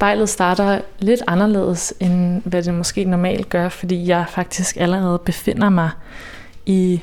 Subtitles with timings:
[0.00, 5.68] spejlet starter lidt anderledes, end hvad det måske normalt gør, fordi jeg faktisk allerede befinder
[5.68, 5.90] mig
[6.66, 7.02] i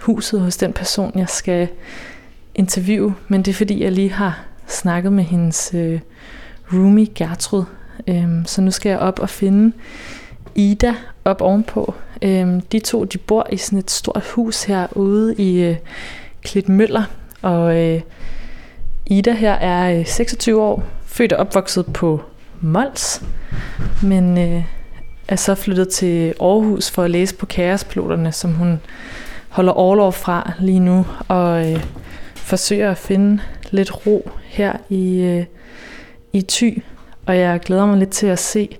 [0.00, 1.68] huset hos den person, jeg skal
[2.54, 3.14] interviewe.
[3.28, 6.00] Men det er fordi, jeg lige har snakket med hendes øh,
[6.72, 7.64] roomie Gertrud.
[8.06, 9.76] Øhm, så nu skal jeg op og finde
[10.54, 10.94] Ida
[11.24, 11.94] op ovenpå.
[12.22, 15.76] Øhm, de to de bor i sådan et stort hus herude i øh,
[16.42, 17.04] Klitmøller.
[17.42, 18.00] Og øh,
[19.06, 22.20] Ida her er øh, 26 år, født og opvokset på
[22.60, 23.22] Mols,
[24.02, 24.64] men øh,
[25.28, 28.80] er så flyttet til Aarhus for at læse på Kaospiloterne, som hun
[29.48, 31.84] holder overlov fra lige nu, og øh,
[32.34, 35.44] forsøger at finde lidt ro her i, øh,
[36.32, 36.82] i Thy.
[37.26, 38.76] Og jeg glæder mig lidt til at se,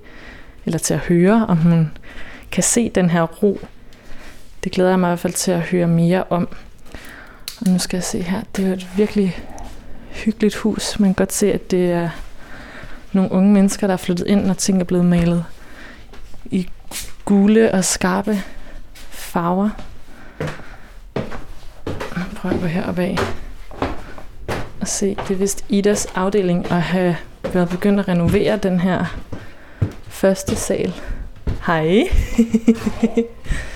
[0.65, 1.91] eller til at høre, om hun
[2.53, 3.61] kan se den her ro.
[4.65, 6.49] Det glæder jeg mig i hvert fald til at høre mere om.
[7.61, 9.37] Og nu skal jeg se her, det er jo et virkelig
[10.11, 10.99] hyggeligt hus.
[11.01, 12.11] Man kan godt se, at det er
[13.13, 15.45] nogle unge mennesker, der er flyttet ind, når ting er blevet malet
[16.51, 16.69] i
[17.25, 18.43] gule og skarpe
[19.11, 19.71] farver.
[22.37, 23.19] Prøv at gå heroppe af
[24.81, 25.17] og se.
[25.29, 27.17] Det er vist Idas afdeling at have
[27.53, 29.17] været begyndt at renovere den her
[30.09, 30.95] første sal.
[31.67, 32.03] Hej.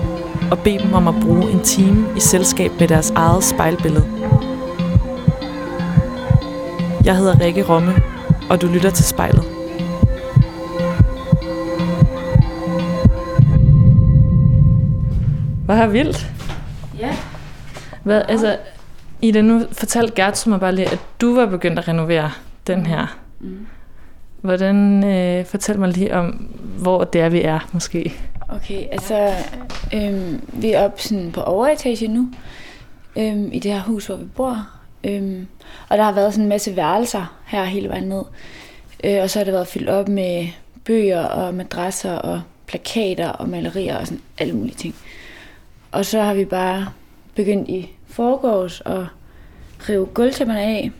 [0.51, 4.05] og bede dem om at bruge en time i selskab med deres eget spejlbillede.
[7.05, 7.93] Jeg hedder Rikke Romme,
[8.49, 9.43] og du lytter til spejlet.
[15.65, 16.31] Hvad har vildt.
[16.99, 17.15] Ja.
[18.03, 18.57] Hvad, altså,
[19.21, 22.31] Ida, nu fortalte Gertrud mig bare lige, at du var begyndt at renovere
[22.67, 23.17] den her.
[23.39, 23.67] Mm.
[24.41, 26.47] Hvordan, øh, fortæl mig lige om,
[26.79, 28.13] hvor det er, vi er, måske.
[28.51, 29.33] Okay, altså,
[29.93, 32.29] øhm, vi er oppe sådan på overetage nu,
[33.15, 34.67] øhm, i det her hus, hvor vi bor.
[35.03, 35.47] Øhm,
[35.89, 38.23] og der har været sådan en masse værelser her hele vejen ned.
[39.03, 40.47] Øh, og så har det været fyldt op med
[40.85, 44.95] bøger og madrasser og plakater og malerier og sådan alle mulige ting.
[45.91, 46.87] Og så har vi bare
[47.35, 49.05] begyndt i forgårs at
[49.89, 50.91] rive gulvtæpperne af.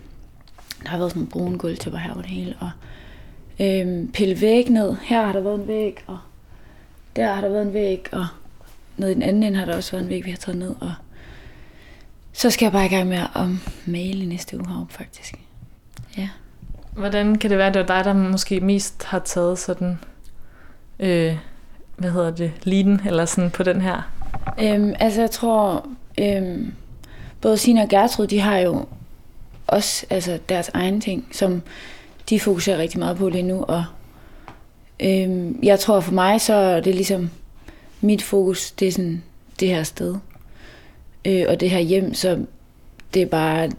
[0.84, 2.56] Der har været sådan nogle brune gulvtæpper her over det hele.
[2.60, 2.70] Og
[3.60, 4.96] øhm, pille væg ned.
[5.02, 6.18] Her har der været en væg, og
[7.16, 8.28] der har der været en væg, og
[8.98, 10.76] nede i den anden ende har der også været en væg, vi har taget ned.
[10.80, 10.94] Og
[12.34, 13.46] så skal jeg bare i gang med at
[13.86, 15.40] male i næste uge heroppe, faktisk.
[16.18, 16.30] Ja.
[16.92, 20.00] Hvordan kan det være, at det var dig, der måske mest har taget sådan,
[21.00, 21.38] øh,
[21.98, 24.12] hvad hedder det, liden, eller sådan på den her?
[24.60, 26.74] Øhm, altså, jeg tror, øhm,
[27.42, 28.86] både Sina og Gertrud, de har jo
[29.68, 31.62] også altså, deres egne ting, som
[32.30, 33.86] de fokuserer rigtig meget på lige nu, og
[35.02, 37.30] øhm, jeg tror for mig, så er det ligesom
[38.02, 39.24] mit fokus, det er sådan
[39.60, 40.16] det her sted,
[41.26, 42.46] øh, og det her hjem, så
[43.14, 43.70] det er bare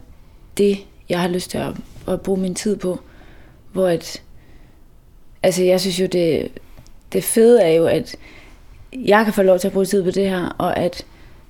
[0.57, 0.77] det,
[1.09, 1.73] jeg har lyst til at,
[2.07, 2.99] at bruge min tid på,
[3.71, 4.21] hvor at,
[5.43, 6.51] altså jeg synes jo, det,
[7.13, 8.15] det fede er jo, at
[8.93, 11.05] jeg kan få lov til at bruge tid på det her, og at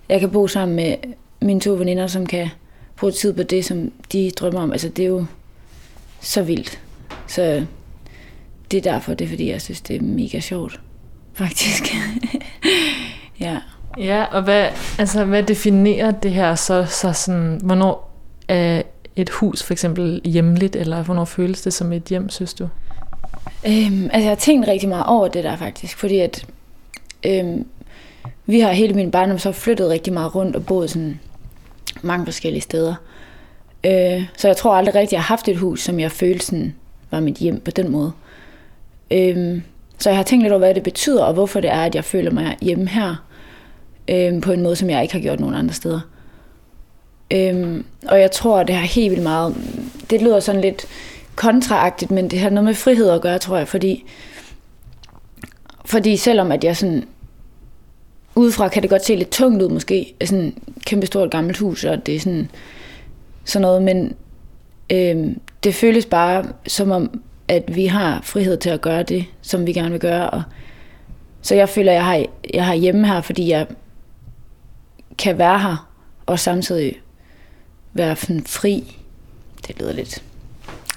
[0.10, 0.96] jeg kan bo sammen med
[1.42, 2.50] mine to veninder, som kan
[2.98, 4.72] bruge tid på det, som de drømmer om.
[4.72, 5.26] Altså, det er jo
[6.22, 6.80] så vildt.
[7.28, 7.66] Så
[8.74, 10.80] det er derfor, det er fordi, jeg synes, det er mega sjovt,
[11.34, 11.84] faktisk.
[13.40, 13.58] ja.
[13.98, 14.68] Ja, og hvad,
[15.00, 18.82] altså, hvad definerer det her så, så sådan, hvornår er
[19.16, 22.70] et hus for eksempel hjemligt, eller hvornår føles det som et hjem, synes du?
[23.68, 26.46] Øhm, altså, jeg har tænkt rigtig meget over det der faktisk, fordi at
[27.26, 27.66] øhm,
[28.46, 31.20] vi har hele min barndom så flyttet rigtig meget rundt og boet sådan
[32.02, 32.96] mange forskellige steder.
[33.86, 36.76] Øh, så jeg tror aldrig rigtigt, jeg har haft et hus, som jeg følte sådan,
[37.12, 38.12] var mit hjem på den måde.
[39.12, 39.62] Øhm,
[39.98, 42.06] så jeg har tænkt lidt over, hvad det betyder, og hvorfor det er, at jeg
[42.06, 43.16] føler mig hjemme her,
[44.08, 46.00] øhm, på en måde, som jeg ikke har gjort nogen andre steder.
[47.32, 49.56] Øhm, og jeg tror, at det har helt vildt meget,
[50.10, 50.86] det lyder sådan lidt
[51.36, 54.06] kontraagtigt, men det har noget med frihed at gøre, tror jeg, fordi,
[55.86, 57.04] fordi selvom at jeg sådan
[58.36, 61.84] udefra kan det godt se lidt tungt ud måske, sådan et kæmpe stort gammelt hus,
[61.84, 62.52] og det er sådan,
[63.46, 64.14] sådan noget, men
[64.90, 67.22] øh, det føles bare som om,
[67.54, 70.44] at vi har frihed til at gøre det, som vi gerne vil gøre, og
[71.42, 73.68] så jeg føler, at jeg har, jeg har hjemme her, fordi jeg
[75.18, 75.90] kan være her,
[76.26, 77.02] og samtidig
[77.94, 78.98] være sådan fri.
[79.68, 80.24] Det lyder lidt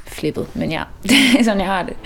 [0.07, 1.97] flippet, men ja, det er sådan, jeg har det.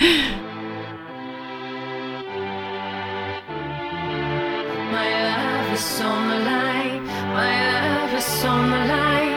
[4.92, 7.02] My love is on the line.
[7.34, 9.29] My love is on the line.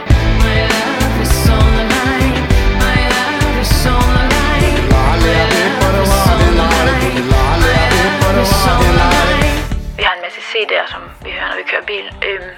[9.97, 12.05] Vi har en masse CD'er, som vi hører, når vi kører bil.
[12.27, 12.51] Øhm,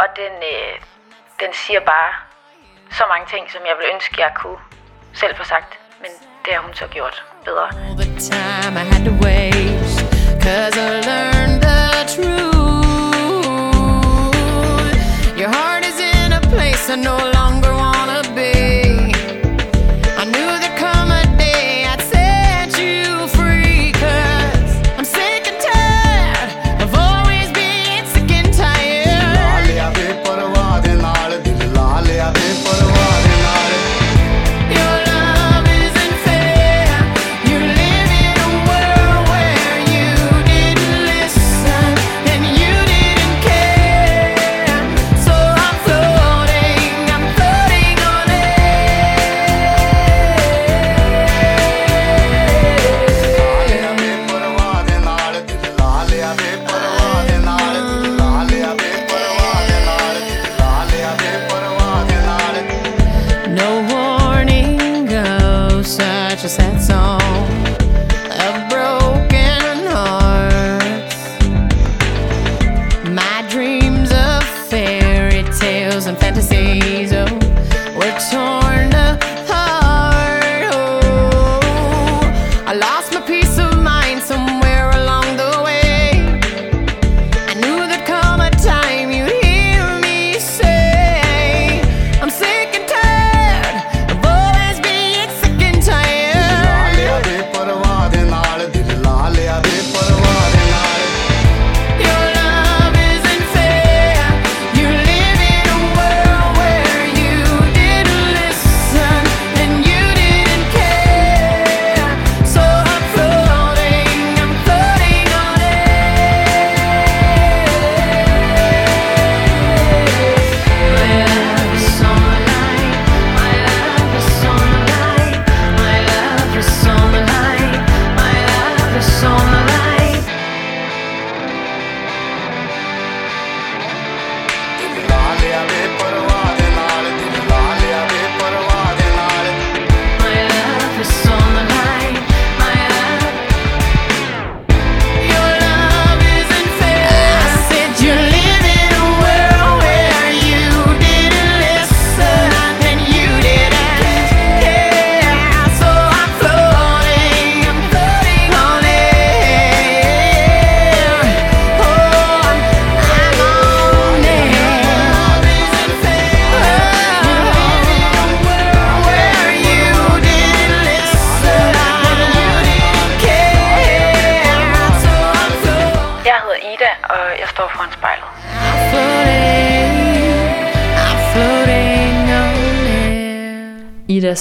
[0.00, 0.74] og den, øh,
[1.42, 2.10] den siger bare
[2.98, 4.60] så mange ting, som jeg ville ønske, jeg kunne
[5.20, 5.70] selv få sagt.
[6.02, 6.10] Men
[6.44, 7.66] det har hun så gjort bedre.
[7.86, 9.98] All the time I had to waste.
[10.44, 11.80] Cause I learned the
[12.14, 12.52] truth.
[15.40, 17.51] Your heart is in a place I no longer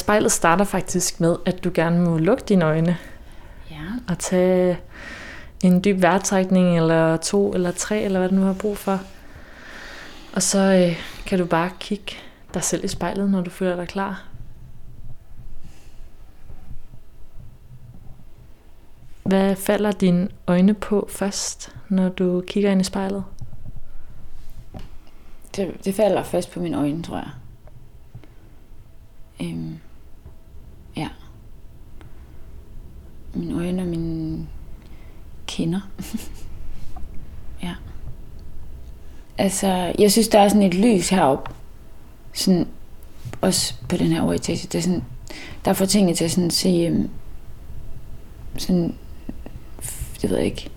[0.02, 2.98] spejlet starter faktisk med, at du gerne må lukke dine øjne
[3.72, 3.82] Ja.
[4.10, 4.80] og tage
[5.64, 9.00] en dyb vejrtrækning, eller to, eller tre, eller hvad du nu har brug for.
[10.36, 12.14] Og så øh, kan du bare kigge
[12.54, 14.24] dig selv i spejlet, når du føler dig klar.
[19.24, 23.24] Hvad falder dine øjne på først, når du kigger ind i spejlet?
[25.56, 27.30] Det, det falder først på mine øjne, tror jeg.
[29.42, 29.80] Øhm,
[30.96, 31.10] ja.
[33.34, 34.48] Mine øjne og mine
[35.48, 35.80] kinder.
[37.64, 37.76] ja.
[39.38, 41.52] Altså, jeg synes, der er sådan et lys heroppe.
[42.34, 42.68] Sådan,
[43.42, 44.68] også på den her overetage.
[44.68, 45.04] Det er sådan,
[45.66, 47.10] der får tingene til at sådan se, øhm,
[48.58, 48.96] sådan,
[50.22, 50.70] det ved jeg ikke,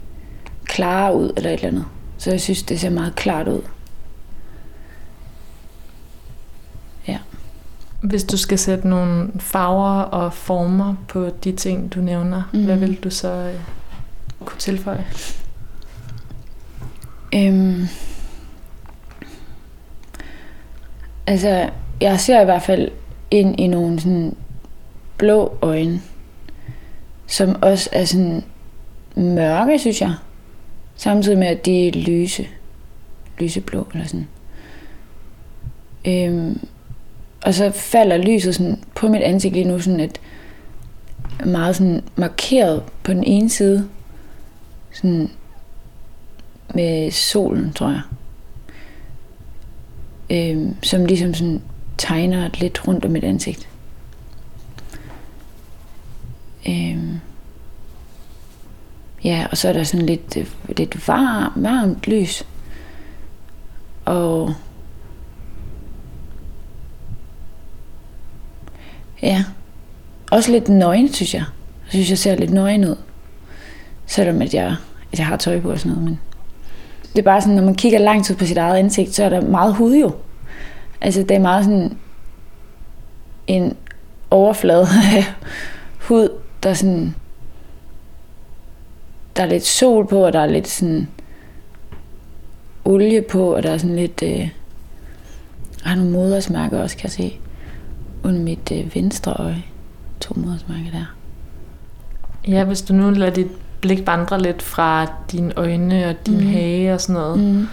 [0.64, 1.84] klare ud eller et eller andet.
[2.18, 3.62] Så jeg synes, det ser meget klart ud.
[7.08, 7.18] Ja.
[8.04, 12.64] Hvis du skal sætte nogle farver og former på de ting, du nævner, mm.
[12.64, 12.80] hvad Mhm.
[12.86, 13.54] vil du så øh,
[14.44, 15.06] kunne tilføje?
[17.34, 17.86] Øhm,
[21.26, 21.70] altså,
[22.00, 22.90] jeg ser i hvert fald
[23.30, 24.36] ind i nogle sådan
[25.18, 26.00] blå øjne,
[27.26, 28.44] som også er sådan
[29.16, 30.14] mørke, synes jeg.
[30.96, 32.46] Samtidig med, at de er lyse.
[33.38, 34.28] lyseblå eller sådan.
[36.06, 36.66] Øhm,
[37.44, 40.20] og så falder lyset sådan på mit ansigt lige nu sådan et
[41.44, 43.88] meget sådan markeret på den ene side.
[44.92, 45.30] Sådan
[46.74, 48.02] med solen, tror jeg.
[50.30, 51.62] Øhm, som ligesom sådan
[51.98, 53.68] tegner lidt rundt om mit ansigt.
[56.68, 57.20] Øhm,
[59.24, 62.46] ja, og så er der sådan lidt, øh, lidt varm, varmt lys.
[64.04, 64.54] Og
[69.24, 69.44] ja,
[70.30, 71.44] også lidt nøgen, synes jeg.
[71.84, 72.96] Jeg synes, jeg ser lidt nøgen ud.
[74.06, 74.76] Selvom at jeg,
[75.12, 76.04] at jeg har tøj på og sådan noget.
[76.04, 76.20] Men
[77.12, 79.28] det er bare sådan, når man kigger lang tid på sit eget ansigt, så er
[79.28, 80.14] der meget hud jo.
[81.00, 81.98] Altså, det er meget sådan
[83.46, 83.76] en
[84.30, 85.24] overflade af
[86.08, 86.28] hud,
[86.62, 87.14] der sådan...
[89.36, 91.08] Der er lidt sol på, og der er lidt sådan
[92.84, 94.22] olie på, og der er sådan lidt...
[94.22, 94.48] Øh,
[95.82, 97.38] har nogle modersmærker også, kan jeg se.
[98.24, 99.62] Under mit øh, venstre øje.
[100.20, 101.04] To modersmærker der.
[102.48, 103.46] Ja, hvis du nu lader dit
[103.80, 106.46] blik vandre lidt fra dine øjne og din mm.
[106.46, 107.68] hage og sådan noget, Mm.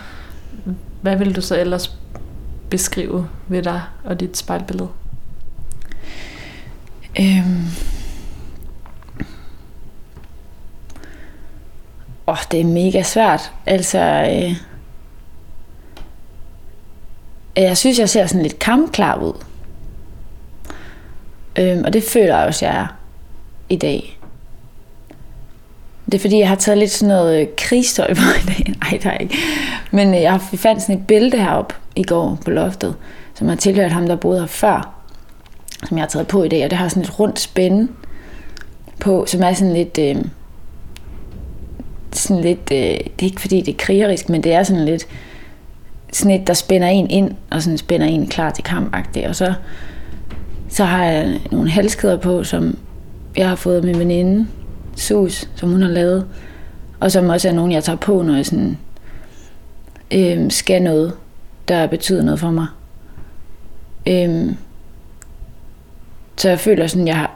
[1.01, 1.98] hvad vil du så ellers
[2.70, 4.89] beskrive ved dig og dit spejlbillede?
[7.20, 7.65] Øhm.
[12.27, 13.51] Åh, det er mega svært.
[13.65, 14.55] Altså, øh,
[17.63, 19.34] jeg synes, jeg ser sådan lidt kampklar ud.
[21.62, 22.88] Øhm, og det føler jeg også, jeg er
[23.70, 24.18] i dag.
[26.06, 28.74] Det er fordi, jeg har taget lidt sådan noget øh, krigstøj på i dag.
[28.82, 29.38] Nej, der er ikke.
[29.91, 32.96] Men øh, jeg fandt sådan et bælte heroppe i går på loftet,
[33.36, 35.01] som har tilhørt ham, der boede her før
[35.88, 37.88] som jeg har taget på i dag, og det har sådan et rundt spænde
[39.00, 40.15] på, som er sådan lidt, øh,
[42.12, 45.08] sådan lidt, øh, det er ikke fordi det er krigerisk, men det er sådan lidt,
[46.13, 48.96] sådan et, der spænder en ind, og sådan spænder en klar til kamp
[49.27, 49.53] og så,
[50.72, 52.78] så har jeg nogle halskæder på, som
[53.38, 54.48] jeg har fået min veninde,
[54.96, 56.28] Sus, som hun har lavet,
[57.00, 58.78] og som også er nogle, jeg tager på, når jeg sådan,
[60.12, 61.13] øhm, skal noget,
[61.68, 62.68] der betyder noget for mig.
[64.08, 64.56] Øhm,
[66.38, 67.36] så jeg føler sådan, jeg har,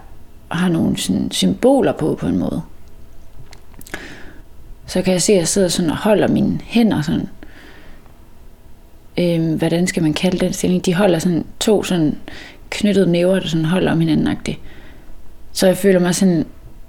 [0.51, 2.62] har nogle sådan symboler på, på en måde.
[4.86, 7.30] Så kan jeg se, at jeg sidder sådan og holder mine hænder sådan.
[9.20, 10.86] Øhm, hvordan skal man kalde den stilling?
[10.86, 12.18] De holder sådan to sådan
[12.69, 14.57] knyttede næver, der sådan holder om hinanden -agtigt.
[15.53, 16.45] Så jeg føler mig sådan,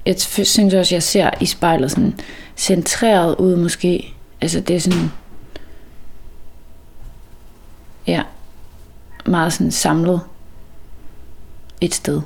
[0.07, 2.21] jeg synes også, jeg ser i spejlet sådan
[2.57, 4.15] centreret ud måske.
[4.41, 5.13] Altså det er sådan,
[8.07, 8.23] ja,
[9.27, 10.21] meget sådan samlet
[11.81, 12.23] et sted.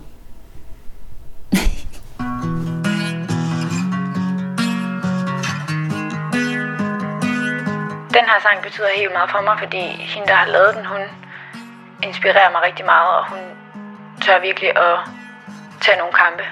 [8.16, 11.00] Den her sang betyder helt meget for mig, fordi hende, der har lavet den, hun
[12.02, 13.42] inspirerer mig rigtig meget, og hun
[14.24, 14.96] tør virkelig at
[15.84, 16.44] tage nogle kampe.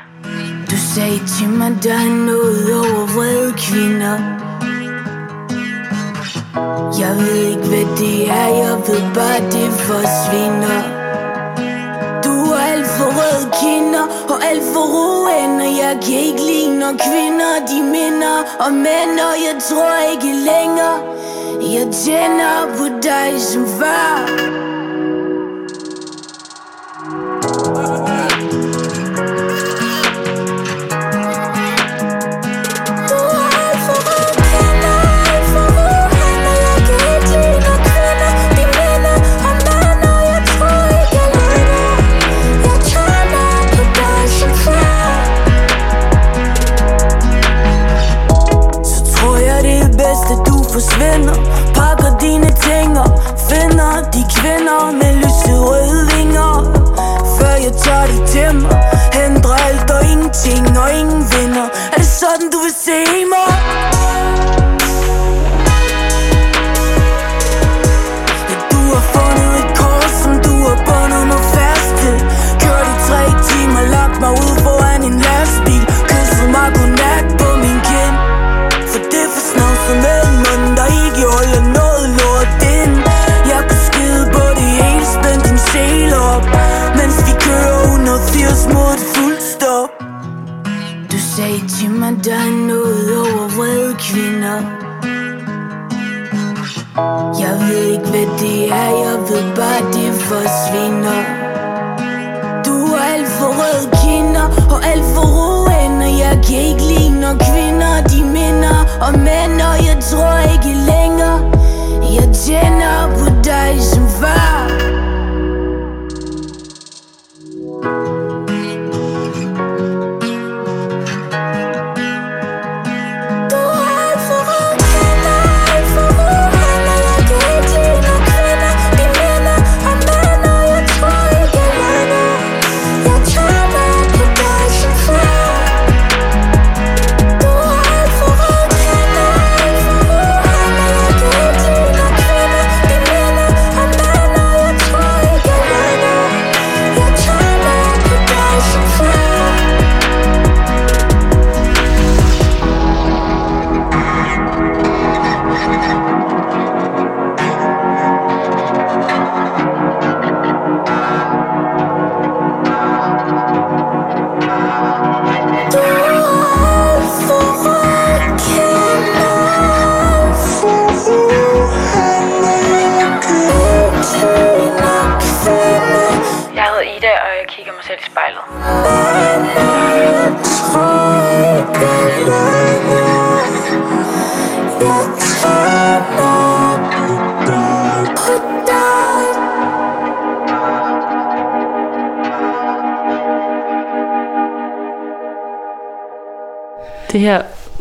[0.70, 4.16] Du sagde til mig, der er noget over vrede kvinder.
[7.02, 10.78] Jeg ved ikke, hvad det er, jeg ved bare, det forsvinder.
[12.24, 16.92] Du er alt for røde kinder og alt for roende Jeg kan ikke lide, når
[17.06, 18.36] kvinder de minder
[18.66, 20.98] om mænd Og jeg tror ikke længere,
[21.76, 24.67] jeg tænder på dig som far.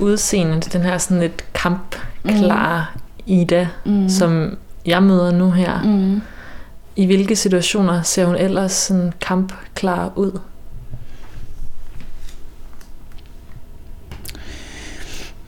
[0.07, 2.85] Udseende, den her sådan lidt kampklare
[3.25, 4.09] Ida, mm.
[4.09, 5.83] som jeg møder nu her.
[5.83, 6.21] Mm.
[6.95, 10.39] I hvilke situationer ser hun ellers sådan kampklar ud?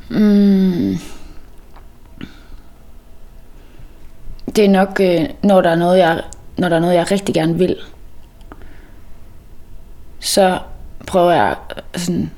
[0.09, 0.97] Mm.
[4.55, 6.23] Det er nok, øh, når der er noget, jeg,
[6.57, 7.75] når der er noget, jeg rigtig gerne vil.
[10.19, 10.59] Så
[11.07, 11.55] prøver jeg
[11.95, 12.31] sådan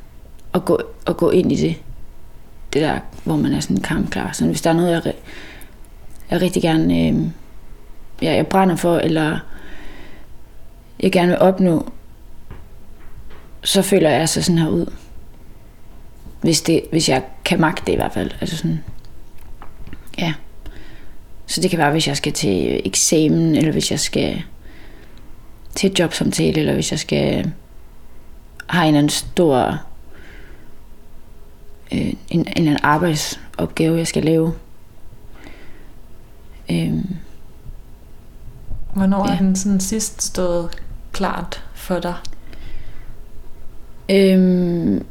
[0.53, 1.75] at gå, at gå ind i det.
[2.73, 4.31] Det der, hvor man er sådan kampklar.
[4.31, 5.13] Så hvis der er noget, jeg,
[6.31, 7.15] jeg rigtig gerne øh,
[8.21, 9.39] ja, jeg brænder for, eller
[10.99, 11.91] jeg gerne vil opnå,
[13.63, 14.86] så føler jeg så sådan her ud.
[16.41, 18.31] Hvis, det, hvis jeg kan magte det i hvert fald.
[18.41, 18.84] Altså sådan,
[20.17, 20.34] ja.
[21.45, 24.41] Så det kan være, hvis jeg skal til eksamen, eller hvis jeg skal
[25.75, 27.51] til et jobsamtale, eller hvis jeg skal
[28.67, 29.81] have en eller anden stor
[31.93, 34.54] øh, en, en eller anden arbejdsopgave, jeg skal lave.
[36.71, 37.15] Øhm,
[38.93, 39.34] Hvornår ja.
[39.34, 40.69] Er den sådan sidst stået
[41.12, 42.15] klart for dig?
[44.10, 45.06] Øhm,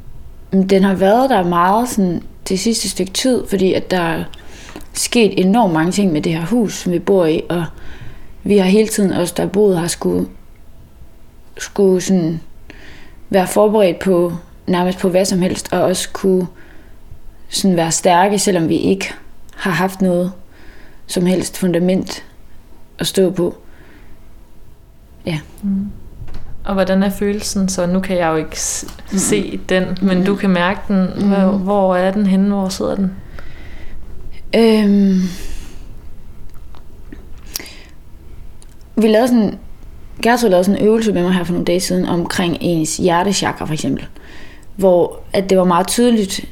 [0.53, 4.25] den har været der meget sådan, det sidste stykke tid, fordi at der er
[4.93, 7.65] sket enormt mange ting med det her hus, som vi bor i, og
[8.43, 10.29] vi har hele tiden, os der boet her, skulle,
[11.59, 12.41] skulle sådan
[13.31, 14.33] være forberedt på
[14.67, 16.47] nærmest på hvad som helst, og også kunne
[17.51, 19.13] sådan være stærke, selvom vi ikke
[19.57, 20.33] har haft noget
[21.07, 22.25] som helst fundament
[22.99, 23.57] at stå på.
[25.27, 25.39] Ja.
[26.65, 27.87] Og hvordan er følelsen så?
[27.87, 28.87] Nu kan jeg jo ikke s-
[29.17, 31.07] se den, men du kan mærke den.
[31.29, 32.49] Hvor, hvor er den henne?
[32.55, 33.13] Hvor sidder den?
[34.57, 35.21] Øhm,
[38.97, 39.59] vi lavede sådan,
[40.23, 43.65] Gertrud lavede sådan en øvelse med mig her for nogle dage siden omkring ens hjertechakra
[43.65, 44.07] for eksempel.
[44.77, 46.45] Hvor at det var meget tydeligt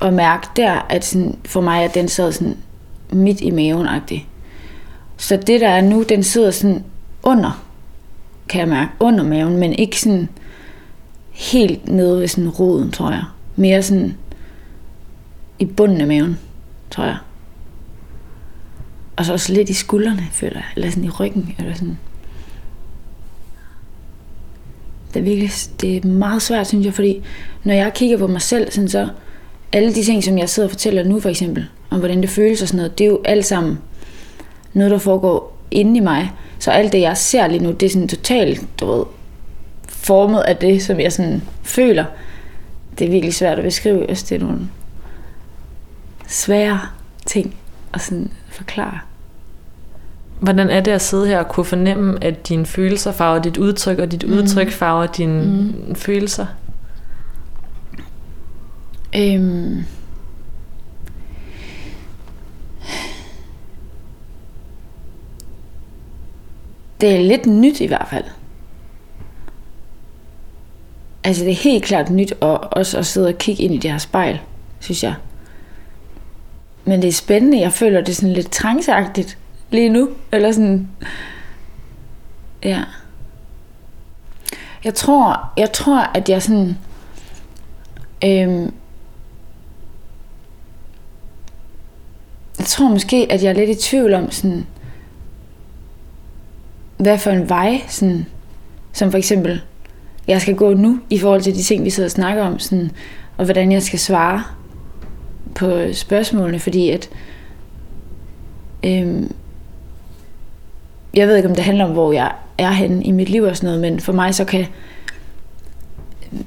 [0.00, 2.56] at mærke der, at sådan, for mig, at den sad sådan
[3.12, 4.20] midt i maven -agtig.
[5.16, 6.84] Så det der er nu, den sidder sådan
[7.22, 7.64] under,
[8.48, 10.28] kan jeg mærke, under maven, men ikke sådan
[11.30, 13.24] helt nede ved sådan roden, tror jeg.
[13.56, 14.16] Mere sådan
[15.58, 16.38] i bunden af maven,
[16.90, 17.16] tror jeg.
[19.16, 20.64] Og så også lidt i skuldrene, føler jeg.
[20.76, 21.54] Eller sådan i ryggen.
[21.58, 21.98] Eller sådan.
[25.14, 27.22] Det er virkelig det er meget svært, synes jeg, fordi
[27.64, 29.08] når jeg kigger på mig selv, sådan så
[29.72, 32.62] alle de ting, som jeg sidder og fortæller nu for eksempel, om hvordan det føles
[32.62, 33.78] og sådan noget, det er jo alt sammen
[34.72, 36.32] noget, der foregår inde i mig.
[36.58, 39.04] Så alt det, jeg ser lige nu, det er sådan totalt, du ved,
[39.88, 42.04] formet af det, som jeg sådan føler.
[42.98, 44.60] Det er virkelig svært at beskrive, hvis det er nogle
[46.26, 46.80] svære
[47.26, 47.54] ting
[47.94, 48.98] at sådan forklare.
[50.40, 53.98] Hvordan er det at sidde her og kunne fornemme, at dine følelser farver dit udtryk,
[53.98, 54.32] og dit mm.
[54.32, 55.94] udtryk farver dine mm.
[55.94, 56.46] følelser?
[59.16, 59.84] Øhm.
[67.00, 68.24] Det er lidt nyt i hvert fald.
[71.24, 73.90] Altså det er helt klart nyt at, også at sidde og kigge ind i det
[73.90, 74.40] her spejl,
[74.80, 75.14] synes jeg.
[76.84, 77.60] Men det er spændende.
[77.60, 79.38] Jeg føler, det er sådan lidt tranceagtigt
[79.70, 80.08] lige nu.
[80.32, 80.88] Eller sådan...
[82.64, 82.82] Ja.
[84.84, 86.78] Jeg tror, jeg tror at jeg sådan...
[88.24, 88.74] Øhm,
[92.60, 94.66] jeg tror måske, at jeg er lidt i tvivl om sådan,
[96.96, 98.26] hvad for en vej, sådan,
[98.92, 99.60] som for eksempel,
[100.28, 102.90] jeg skal gå nu, i forhold til de ting, vi sidder og snakker om, sådan,
[103.36, 104.42] og hvordan jeg skal svare
[105.54, 107.10] på spørgsmålene, fordi at,
[108.84, 109.32] øhm,
[111.14, 113.56] jeg ved ikke, om det handler om, hvor jeg er henne i mit liv og
[113.56, 114.66] sådan noget, men for mig så kan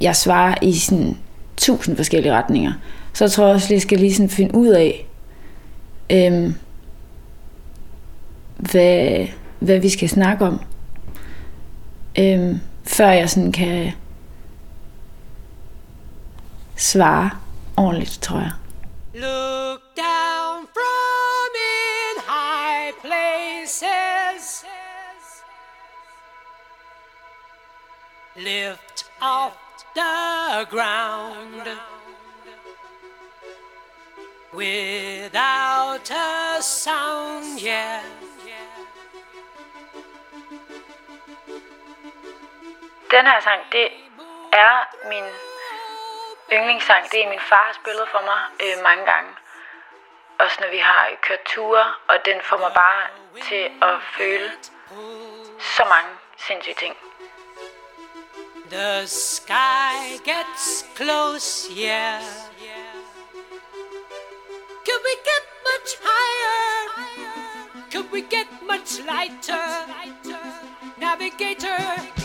[0.01, 1.17] jeg svare i sådan
[1.57, 2.73] tusind forskellige retninger.
[3.13, 5.07] Så jeg tror også, at jeg skal lige sådan finde ud af,
[6.11, 6.55] øhm,
[8.57, 9.27] hvad,
[9.59, 10.61] hvad vi skal snakke om,
[12.19, 13.91] øhm, før jeg sådan kan
[16.75, 17.29] svare
[17.77, 18.51] ordentligt, tror jeg.
[19.13, 24.65] Look down from in high places.
[28.35, 29.53] Lift off
[29.95, 31.67] the ground
[34.53, 38.01] without a sound, yeah.
[43.13, 43.87] den her sang, det
[44.51, 44.75] er
[45.09, 45.23] min
[46.53, 47.11] yndlingssang.
[47.11, 49.29] Det er min far har spillet for mig øh, mange gange.
[50.39, 53.03] Også når vi har kørt ture, og den får mig bare
[53.49, 54.51] til at føle
[55.59, 56.95] så mange sindssyge ting.
[58.71, 59.95] The sky
[60.29, 62.21] gets close, yeah.
[64.85, 66.89] Could we get much higher?
[67.89, 69.85] Could we get much lighter?
[70.97, 72.22] Navigator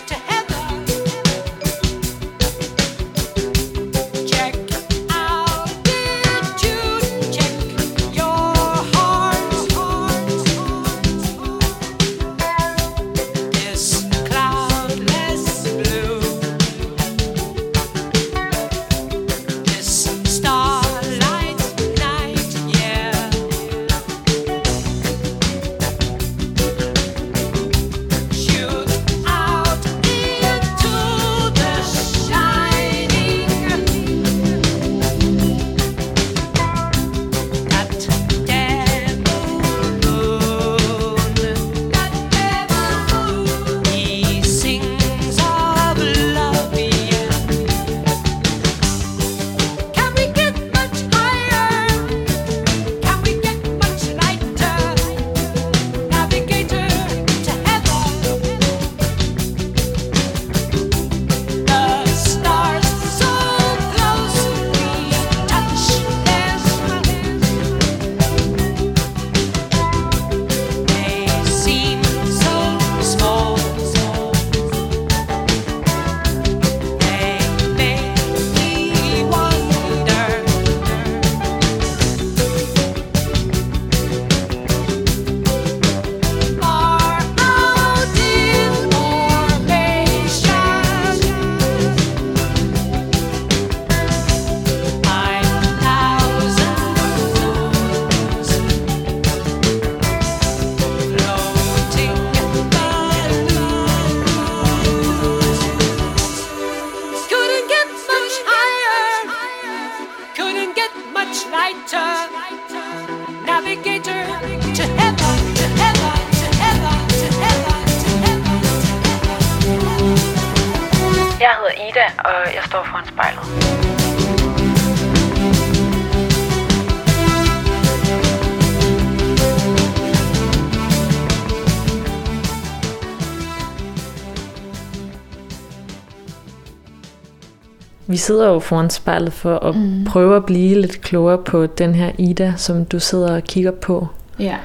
[138.28, 140.04] sidder jo foran spejlet for at mm.
[140.04, 144.06] prøve at blive lidt klogere på den her Ida, som du sidder og kigger på.
[144.38, 144.56] Ja.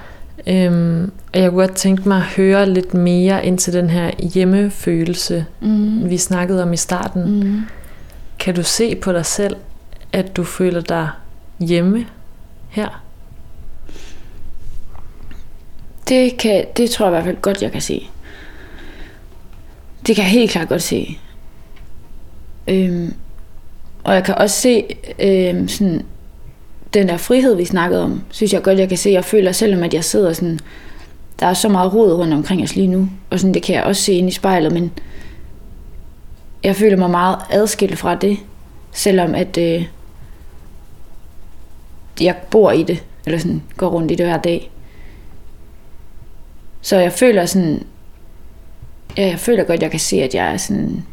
[0.48, 4.12] Øhm, og jeg kunne godt tænke mig at høre lidt mere ind til den her
[4.34, 6.10] hjemmefølelse, Mm.
[6.10, 7.40] vi snakkede om i starten.
[7.40, 7.62] Mm.
[8.40, 9.56] Kan du se på dig selv,
[10.14, 11.10] at du føler dig
[11.60, 12.06] hjemme
[12.70, 13.04] her?
[16.10, 18.08] Det, kan, det tror jeg i hvert fald godt, jeg kan se.
[20.08, 21.18] Det kan jeg helt klart godt se.
[22.68, 23.14] Øhm,
[24.04, 24.86] og jeg kan også se
[25.20, 26.06] øh, sådan,
[26.94, 29.10] den der frihed, vi snakkede om, synes jeg godt, jeg kan se.
[29.10, 30.60] Jeg føler, selvom at jeg sidder sådan,
[31.40, 33.84] der er så meget rod rundt omkring os lige nu, og sådan, det kan jeg
[33.84, 34.92] også se ind i spejlet, men
[36.64, 38.38] jeg føler mig meget adskilt fra det,
[38.92, 39.86] selvom at øh,
[42.22, 44.72] jeg bor i det, eller sådan går rundt i det hver dag.
[46.82, 47.84] Så jeg føler sådan,
[49.18, 51.04] ja, jeg føler godt, jeg kan se, at jeg er sådan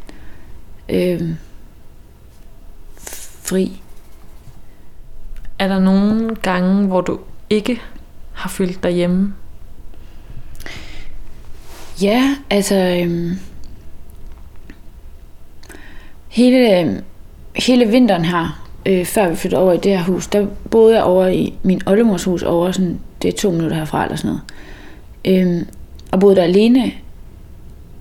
[0.89, 1.29] øh,
[3.51, 3.81] fri.
[5.59, 7.81] Er der nogle gange, hvor du ikke
[8.33, 9.33] har følt dig hjemme?
[12.01, 13.31] Ja, altså øhm,
[16.27, 17.03] hele, øhm,
[17.55, 21.03] hele vinteren her, øh, før vi flyttede over i det her hus, der boede jeg
[21.03, 24.43] over i min oldemors hus over, sådan, det er to minutter herfra eller sådan noget.
[25.25, 25.67] Øhm,
[26.11, 26.91] og boede der alene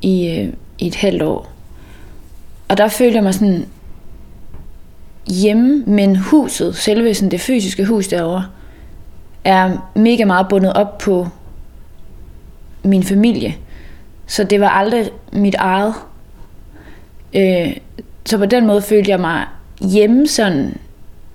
[0.03, 1.53] i, øh, i et halvt år.
[2.69, 3.67] Og der følte jeg mig sådan
[5.31, 8.47] hjemme, men huset, selve sådan det fysiske hus derovre,
[9.45, 11.29] er mega meget bundet op på
[12.83, 13.55] min familie.
[14.27, 15.95] Så det var aldrig mit eget.
[17.35, 17.77] Øh,
[18.25, 19.47] så på den måde følte jeg mig
[19.81, 20.77] hjemme sådan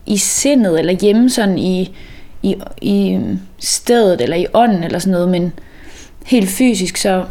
[0.05, 1.95] i sindet, eller hjemme sådan i,
[2.43, 3.19] i, i
[3.59, 5.53] stedet, eller i ånden, eller sådan noget, men
[6.25, 7.25] helt fysisk, så,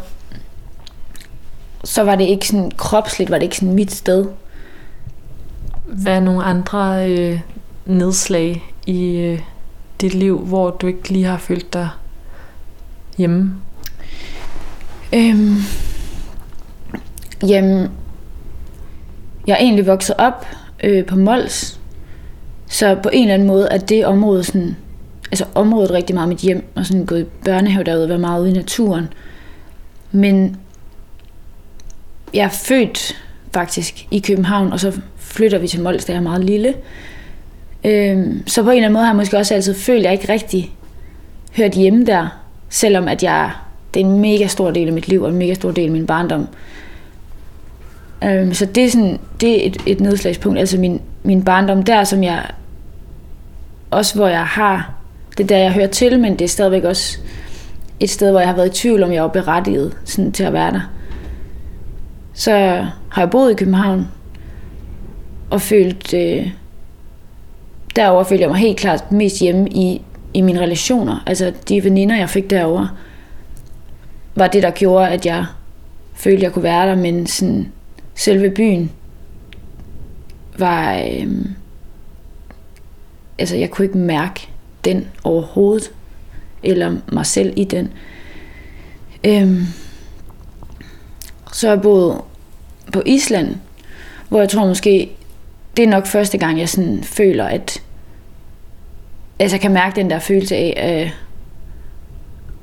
[1.83, 4.25] så var det ikke sådan kropsligt, var det ikke sådan mit sted.
[5.87, 7.39] Hvad er nogle andre øh,
[7.85, 9.39] nedslag i øh,
[10.01, 11.89] dit liv, hvor du ikke lige har følt dig
[13.17, 13.55] hjemme?
[15.13, 15.55] Øhm,
[17.47, 17.91] jamen,
[19.47, 20.45] jeg er egentlig vokset op
[20.83, 21.79] øh, på Mols,
[22.67, 24.75] så på en eller anden måde er det område sådan,
[25.31, 28.49] altså området rigtig meget mit hjem, og sådan gået i børnehave derude, været meget ude
[28.49, 29.07] i naturen.
[30.11, 30.57] Men
[32.33, 36.23] jeg er født faktisk i København, og så flytter vi til Mols, da jeg er
[36.23, 36.73] meget lille.
[37.83, 40.13] Øh, så på en eller anden måde har jeg måske også altid følt, at jeg
[40.13, 40.75] ikke rigtig
[41.57, 42.27] hørt hjemme der,
[42.69, 43.51] selvom at jeg,
[43.93, 45.91] det er en mega stor del af mit liv, og en mega stor del af
[45.91, 46.47] min barndom.
[48.23, 52.03] Øh, så det er, sådan, det er et, et nedslagspunkt, altså min, min barndom der,
[52.03, 52.45] som jeg
[53.91, 54.93] også hvor jeg har,
[55.37, 57.17] det er der jeg hører til, men det er stadigvæk også
[57.99, 60.53] et sted, hvor jeg har været i tvivl, om jeg var berettiget sådan, til at
[60.53, 60.91] være der.
[62.33, 62.51] Så
[63.09, 64.07] har jeg boet i København,
[65.55, 66.51] og følte, øh,
[67.95, 70.01] derover følte jeg mig helt klart mest hjemme i,
[70.33, 71.23] i mine relationer.
[71.25, 72.87] Altså de veninder, jeg fik derover
[74.35, 75.45] var det, der gjorde, at jeg
[76.13, 77.71] følte, jeg kunne være der, men sådan,
[78.15, 78.91] selve byen
[80.57, 80.95] var...
[80.95, 81.45] Øh,
[83.39, 84.49] altså, jeg kunne ikke mærke
[84.85, 85.91] den overhovedet,
[86.63, 87.93] eller mig selv i den.
[89.23, 89.61] Øh,
[91.53, 92.21] så jeg boede
[92.93, 93.55] på Island,
[94.29, 95.11] hvor jeg tror måske,
[95.77, 97.83] det er nok første gang, jeg sådan føler, at
[99.39, 101.11] altså, jeg kan mærke den der følelse af øh,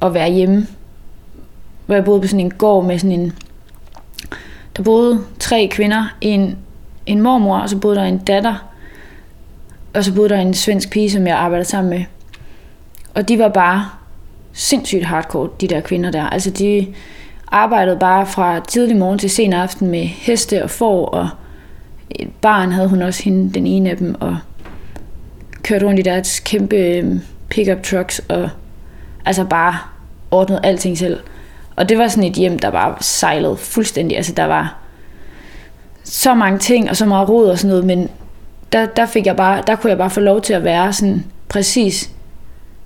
[0.02, 0.66] at være hjemme.
[1.86, 3.32] Hvor jeg boede på sådan en gård med sådan en...
[4.76, 6.58] Der boede tre kvinder, en,
[7.06, 8.54] en mormor, og så boede der en datter,
[9.94, 12.04] og så boede der en svensk pige, som jeg arbejdede sammen med.
[13.14, 13.88] Og de var bare
[14.52, 16.24] sindssygt hardcore, de der kvinder der.
[16.24, 16.94] Altså de
[17.48, 21.28] arbejdede bare fra tidlig morgen til sen aften med heste og får, og
[22.40, 24.38] barn havde hun også hende, den ene af dem, og
[25.62, 28.50] kørte rundt i deres kæmpe øhm, pickup trucks, og
[29.24, 29.78] altså bare
[30.30, 31.20] ordnede alting selv.
[31.76, 34.16] Og det var sådan et hjem, der bare sejlede fuldstændig.
[34.16, 34.76] Altså der var
[36.04, 38.08] så mange ting, og så meget rod og sådan noget, men
[38.72, 41.24] der, der, fik jeg bare, der kunne jeg bare få lov til at være sådan
[41.48, 42.10] præcis,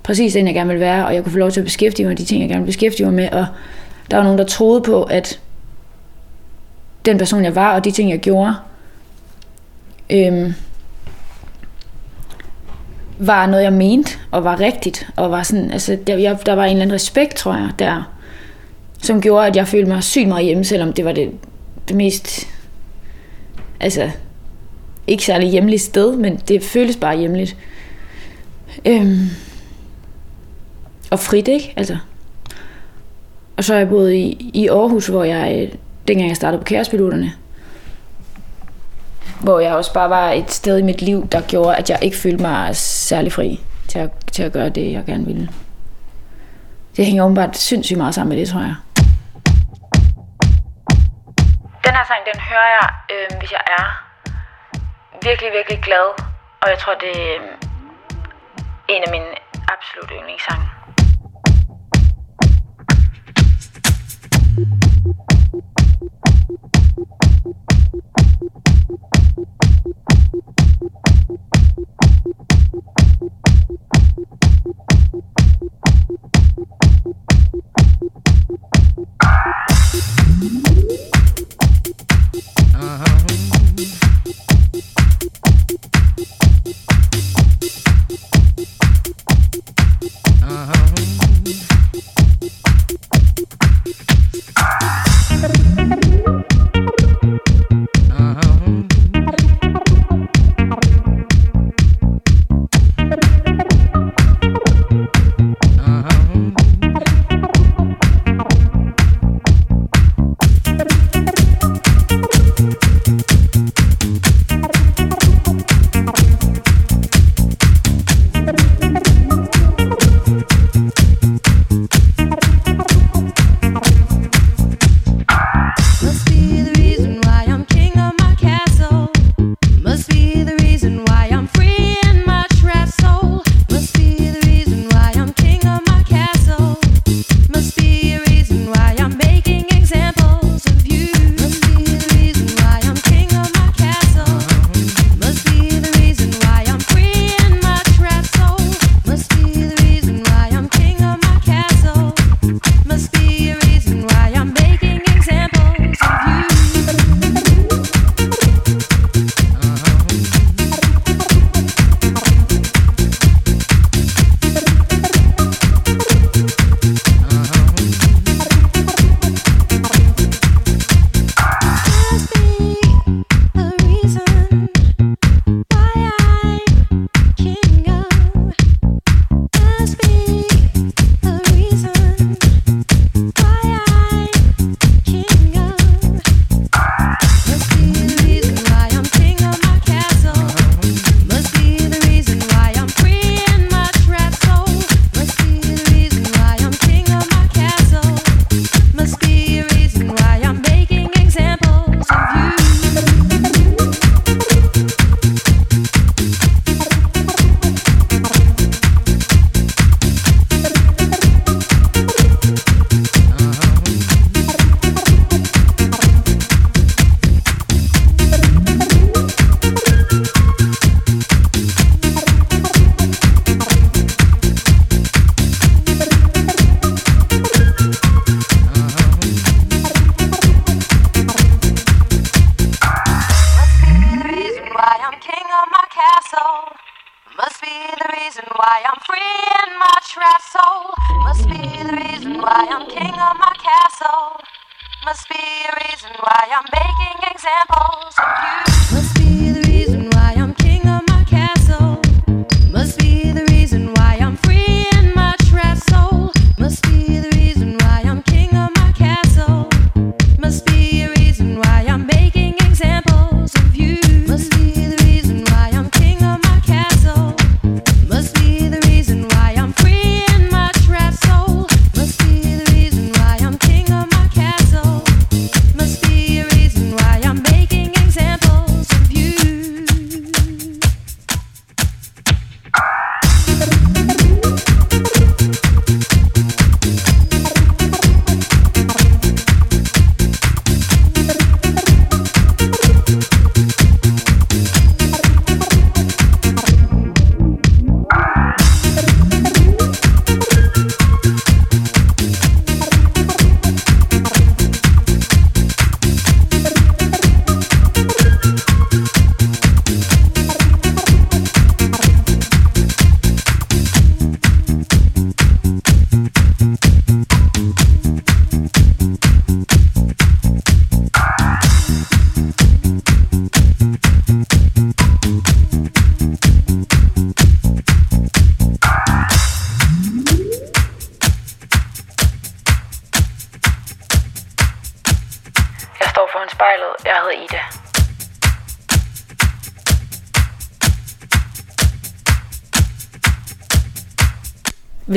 [0.02, 2.10] præcis den, jeg gerne ville være, og jeg kunne få lov til at beskæftige mig
[2.10, 3.46] med de ting, jeg gerne ville beskæftige mig med, og
[4.10, 5.40] der var nogen, der troede på, at
[7.04, 8.54] den person, jeg var, og de ting, jeg gjorde,
[10.10, 10.54] øhm,
[13.18, 16.64] var noget, jeg mente, og var rigtigt, og var sådan, altså, der, jeg, der var
[16.64, 18.12] en eller anden respekt, tror jeg, der,
[19.02, 21.30] som gjorde, at jeg følte mig sygt meget hjemme, selvom det var det,
[21.88, 22.46] det mest,
[23.80, 24.10] altså,
[25.06, 27.56] ikke særlig hjemligt sted, men det føles bare hjemligt.
[28.84, 29.28] Øhm,
[31.10, 31.72] og frit, ikke?
[31.76, 31.96] Altså.
[33.56, 35.72] Og så har jeg boet i, i Aarhus, hvor jeg, øh,
[36.08, 37.32] dengang jeg startede på kærespiloterne,
[39.40, 42.16] hvor jeg også bare var et sted i mit liv, der gjorde, at jeg ikke
[42.16, 45.48] følte mig særlig fri til at, til at gøre det, jeg gerne ville.
[46.96, 48.76] Det hænger åbenbart sindssygt meget sammen med det, tror jeg.
[51.84, 53.84] Den her sang, den hører jeg, øh, hvis jeg er
[55.22, 56.06] virkelig, virkelig glad.
[56.62, 57.48] Og jeg tror, det er øh,
[58.88, 59.30] en af mine
[59.74, 60.75] absolut yndlingssange.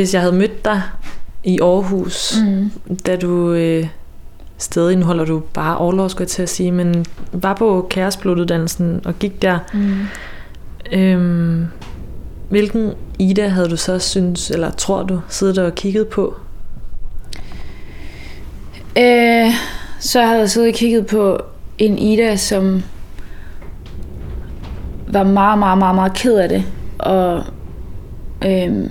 [0.10, 0.82] Hvis jeg havde mødt dig
[1.44, 2.72] i Aarhus, mm.
[3.06, 3.88] da du øh,
[4.58, 9.02] stadig, nu holder du bare overlov, skulle jeg til at sige, men var på kærespilotudannelsen
[9.06, 9.98] og gik der, mm.
[10.92, 11.66] øhm,
[12.50, 16.36] hvilken Ida havde du så synes, eller tror du, siddet og kigget på?
[18.98, 19.52] Øh,
[20.00, 21.38] så havde jeg siddet og kigget på
[21.78, 22.84] en Ida, som
[25.08, 26.64] var meget, meget, meget, meget ked af det.
[27.00, 27.44] Og
[28.46, 28.90] øh,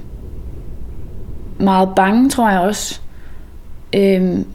[1.58, 3.00] meget bange, tror jeg også.
[3.92, 4.46] Øhm,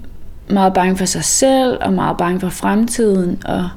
[0.49, 3.69] meget bange for sig selv, og meget bange for fremtiden, og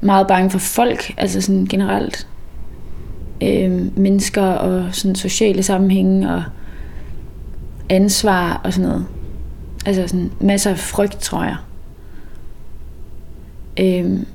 [0.00, 2.26] meget bange for folk, altså sådan generelt.
[3.42, 6.42] Øhm, mennesker og sådan sociale sammenhænge, og
[7.88, 9.06] ansvar og sådan noget.
[9.86, 11.56] Altså sådan masser af frygt, tror jeg.
[13.80, 14.26] Øhm,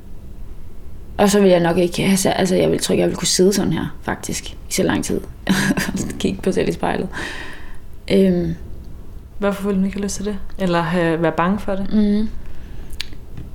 [1.17, 3.27] og så vil jeg nok ikke have, altså jeg vil tror ikke, jeg vil kunne
[3.27, 5.21] sidde sådan her, faktisk, i så lang tid.
[6.19, 7.07] Kigge på selv i spejlet.
[8.11, 8.55] Øhm,
[9.37, 10.37] Hvorfor ville du ikke have lyst til det?
[10.59, 11.93] Eller have, være bange for det?
[11.93, 12.29] mm,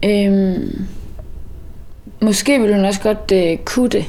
[0.08, 0.86] øhm,
[2.22, 4.04] måske ville hun også godt øh, kunne det.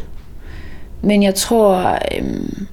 [1.02, 2.68] Men jeg tror, øhm,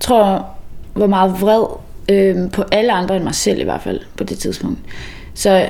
[0.00, 0.46] tror,
[0.94, 1.64] hvor meget vred
[2.08, 4.78] øhm, på alle andre end mig selv i hvert fald på det tidspunkt.
[5.34, 5.68] Så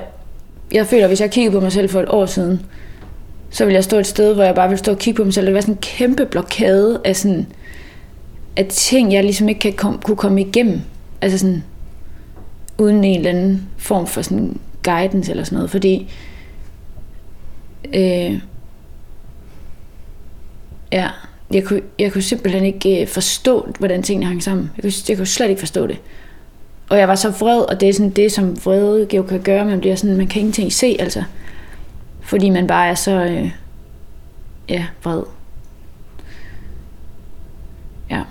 [0.72, 2.66] jeg føler, at hvis jeg kiggede på mig selv for et år siden,
[3.50, 5.34] så ville jeg stå et sted, hvor jeg bare ville stå og kigge på mig
[5.34, 5.46] selv.
[5.46, 7.46] Det være sådan en kæmpe blokade af, sådan,
[8.56, 10.80] af ting, jeg ligesom ikke kan kom, kunne komme igennem.
[11.22, 11.64] Altså sådan,
[12.78, 15.70] uden en eller anden form for sådan guidance eller sådan noget.
[15.70, 16.12] Fordi,
[17.94, 18.40] øh,
[20.92, 21.08] ja,
[21.52, 24.70] jeg kunne, jeg kunne simpelthen ikke øh, forstå, hvordan tingene hang sammen.
[24.76, 25.98] Jeg kunne, jeg kunne slet ikke forstå det.
[26.90, 29.64] Og jeg var så vred, og det er sådan det, som vrede jo kan gøre.
[29.64, 31.22] Man bliver sådan, man kan ingenting se, altså.
[32.20, 33.50] Fordi man bare er så, øh,
[34.68, 35.22] ja, vred.
[38.10, 38.22] Ja.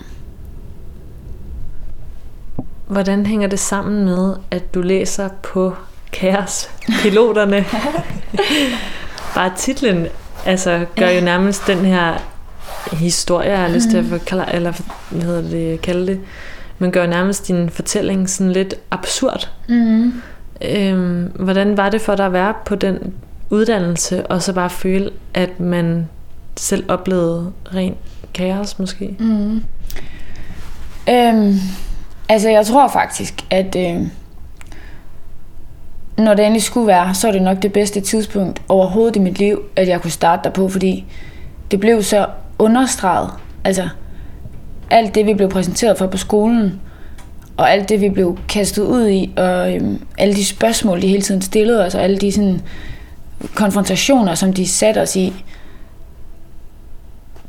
[2.91, 5.73] Hvordan hænger det sammen med, at du læser på
[6.13, 6.69] Kaos
[7.01, 7.65] Piloterne?
[9.35, 10.07] Bare titlen
[10.45, 12.17] altså, gør jo nærmest den her
[12.91, 14.73] historie, jeg har lyst til at forklare, eller
[15.09, 16.19] hvad hedder det, kalde det,
[16.79, 19.49] men gør nærmest din fortælling sådan lidt absurd.
[19.69, 20.13] Mm.
[20.61, 23.13] Øhm, hvordan var det for dig at være på den
[23.49, 26.09] uddannelse, og så bare føle, at man
[26.57, 27.95] selv oplevede ren
[28.33, 29.15] kaos måske?
[29.19, 29.63] Mm.
[31.09, 31.59] Øhm,
[32.31, 34.07] altså, jeg tror faktisk, at øh,
[36.17, 39.39] når det endelig skulle være, så er det nok det bedste tidspunkt overhovedet i mit
[39.39, 41.05] liv, at jeg kunne starte derpå, fordi
[41.71, 42.27] det blev så
[42.59, 43.29] understreget.
[43.63, 43.89] Altså,
[44.89, 46.81] alt det, vi blev præsenteret for på skolen,
[47.57, 51.21] og alt det, vi blev kastet ud i, og øhm, alle de spørgsmål, de hele
[51.21, 52.61] tiden stillede os, og alle de sådan,
[53.55, 55.33] konfrontationer, som de satte os i,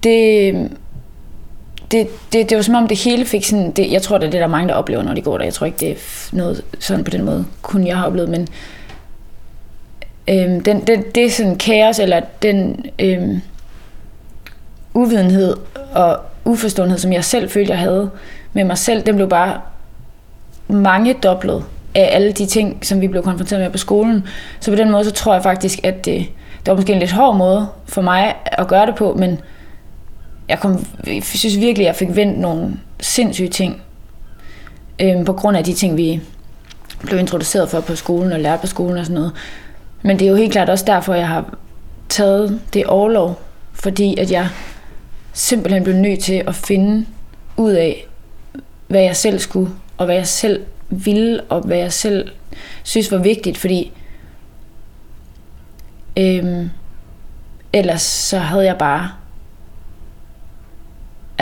[0.03, 0.77] det, øhm,
[1.93, 4.31] det, det, det var som om det hele fik sådan, det, jeg tror, det er
[4.31, 5.45] det, der er mange, der oplever, når de går der.
[5.45, 5.97] Jeg tror ikke, det er
[6.33, 8.49] noget sådan på den måde, kun jeg har oplevet, men
[10.29, 13.41] øhm, den, den, det er sådan kaos, eller den øhm,
[14.95, 15.57] uvidenhed
[15.95, 18.11] og uforståenhed, som jeg selv følte, jeg havde
[18.53, 19.61] med mig selv, den blev bare
[20.69, 21.65] mange doblet
[21.95, 24.27] af alle de ting, som vi blev konfronteret med på skolen.
[24.61, 26.27] Så på den måde, så tror jeg faktisk, at det,
[26.59, 29.39] det var måske en lidt hård måde for mig at gøre det på, men
[30.53, 33.83] jeg, kom, jeg synes virkelig, at jeg fik vendt nogle sindssyge ting
[35.01, 36.21] øhm, på grund af de ting, vi
[37.01, 39.33] blev introduceret for på skolen og lærte på skolen og sådan noget.
[40.03, 41.55] Men det er jo helt klart også derfor, jeg har
[42.09, 43.41] taget det overlov,
[43.73, 44.49] fordi at jeg
[45.33, 47.07] simpelthen blev nødt til at finde
[47.57, 48.07] ud af,
[48.89, 52.31] hvad jeg selv skulle, og hvad jeg selv ville, og hvad jeg selv
[52.83, 53.93] synes var vigtigt, fordi
[56.17, 56.71] øhm,
[57.73, 59.11] ellers så havde jeg bare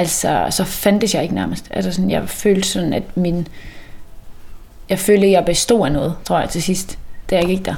[0.00, 1.68] altså så fandtes jeg ikke nærmest.
[1.70, 3.48] Altså sådan, jeg følte sådan, at min
[4.88, 6.98] jeg følte, at jeg bestod af noget, tror jeg til sidst,
[7.30, 7.74] da jeg gik der.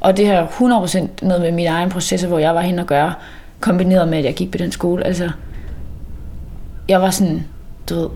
[0.00, 3.14] Og det har 100% noget med min egen proces, hvor jeg var hen og gøre,
[3.60, 5.06] kombineret med, at jeg gik på den skole.
[5.06, 5.30] Altså,
[6.88, 7.44] jeg var sådan,
[7.88, 8.08] du ved,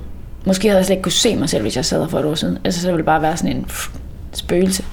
[0.45, 2.25] måske havde jeg slet ikke kunne se mig selv, hvis jeg sad der for et
[2.25, 2.59] år siden.
[2.65, 3.89] Altså, så ville det bare være sådan en pff,
[4.33, 4.85] spøgelse.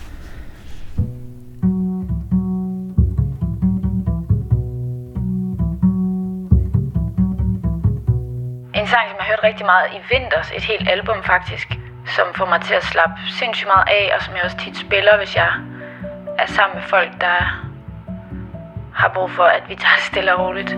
[9.44, 11.68] Rigtig meget i vinters, et helt album faktisk,
[12.16, 15.18] som får mig til at slappe sindssygt meget af, og som jeg også tit spiller,
[15.18, 15.50] hvis jeg
[16.38, 17.38] er sammen med folk, der
[18.94, 20.76] har brug for, at vi tager det stille og roligt.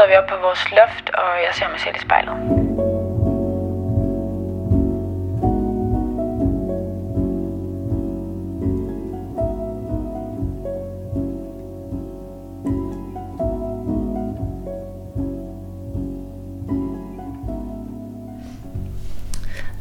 [0.00, 2.34] Sidder vi oppe på vores loft, og jeg ser mig selv i spejlet.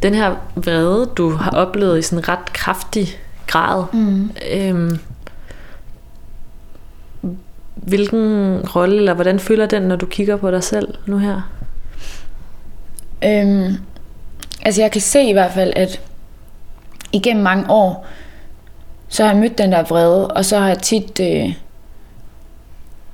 [0.04, 3.08] Den her vrede, du har oplevet i sådan en ret kraftig
[3.48, 4.32] grad, mm.
[4.52, 5.00] øhm,
[7.90, 11.52] hvilken rolle, eller hvordan føler den, når du kigger på dig selv nu her?
[13.26, 13.76] Øhm,
[14.62, 16.02] altså jeg kan se i hvert fald, at
[17.12, 18.08] igennem mange år,
[19.08, 21.54] så har jeg mødt den der vrede, og så har jeg tit øh,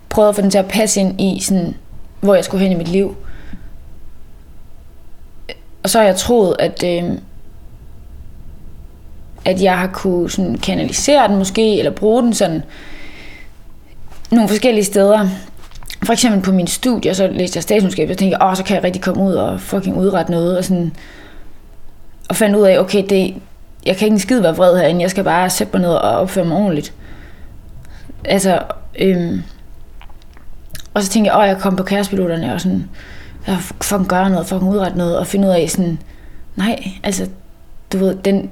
[0.10, 1.76] prøvet at få den til at passe ind i, sådan,
[2.20, 3.16] hvor jeg skulle hen i mit liv.
[5.84, 7.12] Og så har jeg troet, at, øh,
[9.46, 12.64] at jeg har kunne sådan kanalisere den måske, eller bruge den sådan
[14.36, 15.28] nogle forskellige steder.
[16.04, 18.84] For eksempel på min studie, så læste jeg statskundskab, og tænkte, åh, så kan jeg
[18.84, 20.92] rigtig komme ud og fucking udrette noget, og sådan,
[22.30, 23.36] og fandt ud af, okay, det,
[23.86, 26.20] jeg kan ikke en skid være vred herinde, jeg skal bare sætte mig ned og
[26.20, 26.94] opføre mig ordentligt.
[28.26, 28.60] Altså,
[29.00, 29.44] øhm,
[30.94, 32.90] og så tænkte jeg, åh, jeg kom på kærespiloterne, og sådan,
[33.48, 36.00] jeg fucking gøre noget, fucking udrette noget, og finde ud af sådan,
[36.56, 37.28] nej, altså,
[37.94, 38.52] du ved, den,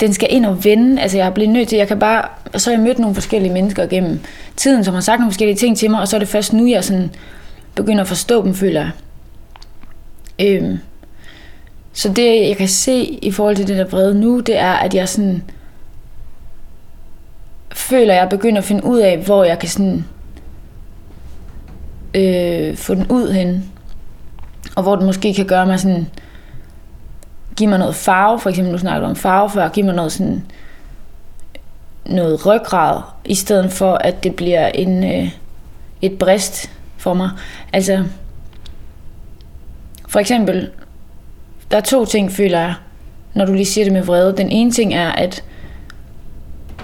[0.00, 2.60] den skal ind og vende, altså jeg er blevet nødt til, jeg kan bare, og
[2.60, 4.20] så har jeg mødt nogle forskellige mennesker gennem
[4.56, 6.66] tiden, som har sagt nogle forskellige ting til mig, og så er det først nu,
[6.66, 7.10] jeg sådan
[7.74, 8.90] begynder at forstå dem, føler jeg.
[10.38, 10.78] Øhm,
[11.92, 14.94] så det, jeg kan se i forhold til det der vrede nu, det er, at
[14.94, 15.42] jeg sådan
[17.72, 20.04] føler, at jeg begynder at finde ud af, hvor jeg kan sådan
[22.14, 23.70] øh, få den ud hen.
[24.76, 26.08] Og hvor den måske kan gøre mig sådan,
[27.56, 30.12] give mig noget farve, for eksempel nu snakker du om farve før, give mig noget
[30.12, 30.42] sådan,
[32.04, 35.28] noget ryggrad, i stedet for at det bliver en, øh,
[36.02, 37.30] et brist for mig.
[37.72, 38.04] Altså,
[40.08, 40.70] for eksempel,
[41.70, 42.74] der er to ting, føler jeg,
[43.34, 44.36] når du lige siger det med vrede.
[44.36, 45.44] Den ene ting er, at,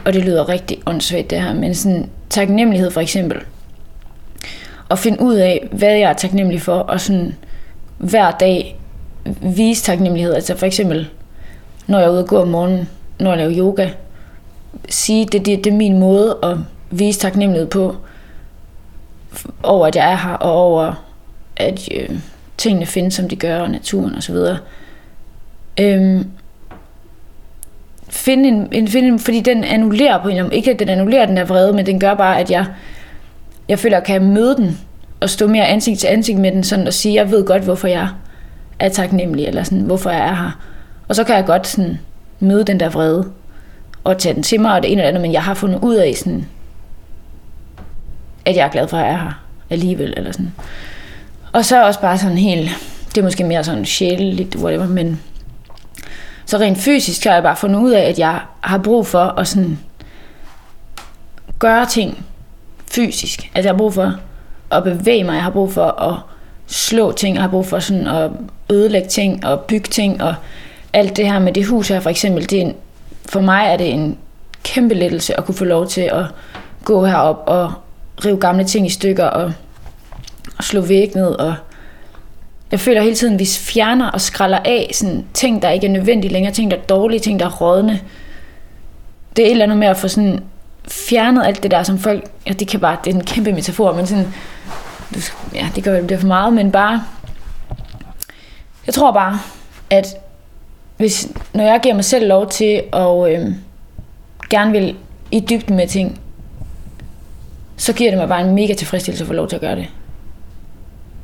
[0.05, 3.41] og det lyder rigtig åndssvagt det her, men sådan taknemmelighed for eksempel.
[4.91, 7.35] At finde ud af, hvad jeg er taknemmelig for, og sådan
[7.99, 8.81] hver dag
[9.25, 10.35] vise taknemmelighed.
[10.35, 11.09] Altså for eksempel,
[11.87, 12.89] når jeg er ude og gå om morgenen,
[13.21, 13.89] når jeg laver yoga,
[14.89, 16.57] sige, det, det, det er min måde at
[16.91, 17.97] vise taknemmelighed på,
[19.63, 21.05] over at jeg er her, og over
[21.57, 22.09] at øh,
[22.59, 24.37] tingene findes, som de gør, og naturen osv.
[25.81, 26.31] Øhm,
[28.09, 31.37] finde en, en, finde en, fordi den annullerer på en ikke at den annullerer den
[31.37, 32.67] der vrede, men den gør bare, at jeg,
[33.69, 34.81] jeg føler, at jeg kan møde den,
[35.21, 37.89] og stå mere ansigt til ansigt med den, sådan og sige, jeg ved godt, hvorfor
[37.89, 38.09] jeg
[38.83, 40.51] er taknemmelig, eller sådan, hvorfor jeg er her.
[41.09, 41.99] Og så kan jeg godt sådan,
[42.41, 43.31] møde den der vrede,
[44.05, 45.95] og tage den til mig, og det ene eller andet, men jeg har fundet ud
[45.95, 46.47] af, sådan,
[48.45, 50.53] at jeg er glad for, at jeg er her alligevel, eller sådan.
[51.53, 52.71] Og så også bare sådan helt,
[53.09, 55.21] det er måske mere sådan sjæleligt, whatever, men
[56.47, 59.49] så rent fysisk har jeg bare fundet ud af, at jeg har brug for at
[59.49, 59.79] sådan
[61.59, 62.25] gøre ting
[62.93, 63.51] fysisk.
[63.55, 64.15] Altså jeg har brug for
[64.71, 66.15] at bevæge mig, jeg har brug for at
[66.67, 68.31] slå ting, jeg har brug for sådan at
[68.73, 70.35] ødelægge ting og bygge ting og
[70.93, 72.75] alt det her med det hus her for eksempel, det er en,
[73.27, 74.19] for mig er det en
[74.63, 76.25] kæmpe lettelse at kunne få lov til at
[76.85, 77.73] gå herop og
[78.25, 79.53] rive gamle ting i stykker og,
[80.59, 81.55] og slå væg ned og
[82.73, 85.91] jeg føler hele tiden, at vi fjerner og skralder af sådan, ting, der ikke er
[85.91, 88.01] nødvendige længere, ting, der er dårlige, ting, der er rådne.
[89.37, 90.41] Det er et eller andet med at få sådan
[90.89, 93.93] fjernet alt det der, som folk, ja, det kan bare, det er en kæmpe metafor,
[93.93, 94.35] men sådan,
[95.55, 97.05] ja, det gør det bliver for meget, men bare,
[98.87, 99.39] jeg tror bare,
[99.91, 100.07] at
[100.97, 103.55] hvis, når jeg giver mig selv lov til at øh,
[104.51, 104.97] gerne vil
[105.31, 106.21] i dybden med ting,
[107.77, 109.87] så giver det mig bare en mega tilfredsstillelse at få lov til at gøre det.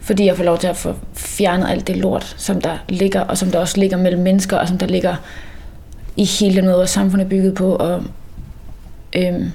[0.00, 3.38] Fordi jeg får lov til at få fjernet alt det lort, som der ligger, og
[3.38, 5.16] som der også ligger mellem mennesker, og som der ligger
[6.16, 7.76] i hele den måde, vores samfund er bygget på.
[7.76, 8.02] Og,
[9.16, 9.50] øhm,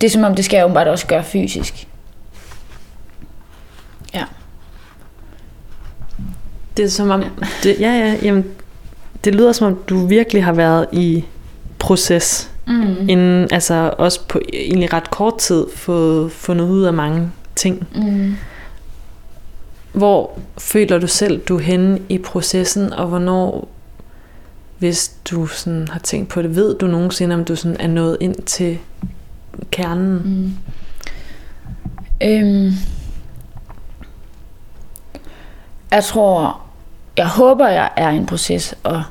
[0.00, 1.88] det er som om, det skal jeg åbenbart også gøre fysisk.
[4.14, 4.24] Ja.
[6.78, 7.24] Det er som om,
[7.62, 8.44] det, ja, ja, jamen,
[9.24, 11.24] det lyder som om, du virkelig har været i
[11.78, 12.50] proces.
[12.66, 13.08] Mm.
[13.08, 17.86] Inden, altså også på egentlig ret kort tid, fået fundet ud af mange ting.
[17.94, 18.34] Mm.
[19.92, 23.68] Hvor føler du selv, du er henne i processen, og hvornår,
[24.78, 28.16] hvis du sådan har tænkt på det, ved du nogensinde, om du sådan er nået
[28.20, 28.78] ind til
[29.70, 30.22] kernen?
[30.24, 30.52] Mm.
[32.28, 32.72] Øhm,
[35.90, 36.67] jeg tror,
[37.18, 39.02] jeg håber, jeg er i en proces, og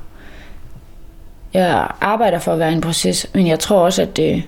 [1.53, 4.43] jeg arbejder for at være i en proces, men jeg tror også, at det,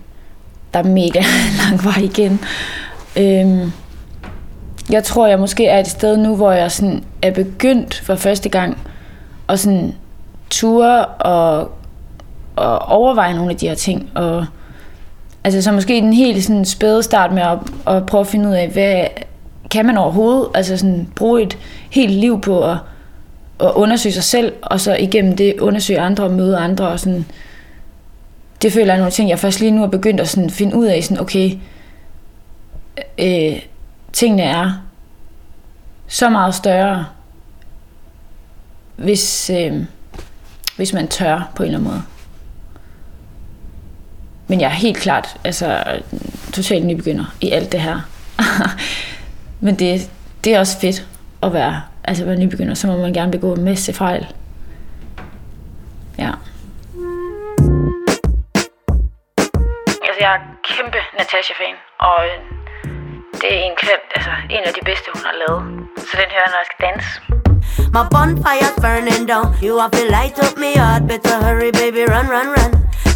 [0.73, 1.23] der er mega
[1.63, 2.39] lang vej igen.
[3.17, 3.71] Øhm,
[4.89, 8.49] jeg tror, jeg måske er et sted nu, hvor jeg sådan er begyndt for første
[8.49, 8.77] gang
[9.49, 9.95] at sådan
[10.49, 11.71] ture og,
[12.55, 14.45] og overveje nogle af de her ting, og
[15.43, 17.57] Altså så måske den helt sådan spæde start med at,
[17.95, 19.05] at prøve at finde ud af, hvad
[19.71, 21.57] kan man overhovedet altså sådan bruge et
[21.89, 22.77] helt liv på at,
[23.59, 26.87] at undersøge sig selv, og så igennem det undersøge andre og møde andre.
[26.87, 27.25] Og sådan.
[28.61, 30.75] Det føler jeg er nogle ting, jeg først lige nu er begyndt at sådan finde
[30.75, 31.51] ud af, sådan, okay,
[33.17, 33.61] øh,
[34.13, 34.71] tingene er
[36.07, 37.05] så meget større,
[38.95, 39.83] hvis, øh,
[40.75, 42.03] hvis man tør på en eller anden måde.
[44.47, 45.83] Men jeg er helt klart altså,
[46.53, 47.99] totalt nybegynder i alt det her.
[49.65, 50.09] Men det,
[50.43, 51.07] det er også fedt
[51.43, 52.73] at være, altså være nybegynder.
[52.73, 54.23] Så må man gerne begå en masse fejl.
[56.23, 56.31] Ja.
[60.05, 60.41] Altså, jeg er
[60.71, 61.75] kæmpe Natasha-fan,
[62.07, 62.37] og øh,
[63.41, 63.73] det er en,
[64.15, 65.61] altså, en af de bedste, hun har lavet.
[66.07, 67.09] Så den hører jeg, når jeg skal danse.
[67.95, 69.47] My bonfire's burning down.
[69.63, 71.01] You have to light up me heart.
[71.07, 72.71] Better hurry, baby, run, run, run.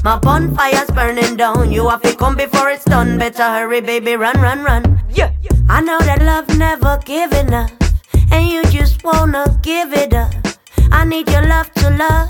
[0.08, 1.72] My bonfire's burning down.
[1.76, 3.10] You have to come before it's done.
[3.24, 4.84] Better hurry, baby, run, run, run.
[5.20, 5.32] Yeah.
[5.70, 7.72] I know that love never give enough,
[8.34, 10.34] and you just wanna give it up.
[10.91, 12.29] I need your love to love.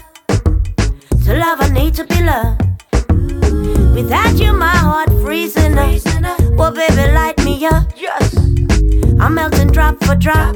[1.25, 2.61] To love, I need to be loved.
[3.95, 5.93] Without you, my heart freezing up.
[6.57, 7.85] Well, baby, light me up.
[7.95, 8.35] Yes.
[9.19, 10.55] I'm melting drop for drop.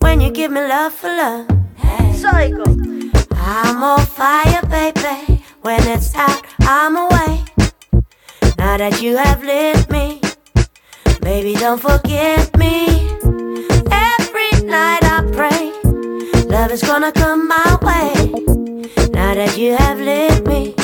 [0.00, 1.46] When you give me love for love.
[2.14, 2.64] Psycho.
[3.34, 5.42] I'm on fire, baby.
[5.62, 7.44] When it's out, I'm away.
[8.58, 10.20] Now that you have lit me,
[11.20, 13.17] baby, don't forget me.
[14.68, 15.72] Night I pray,
[16.44, 18.12] love is gonna come my way.
[19.12, 20.74] Now that you have lit me.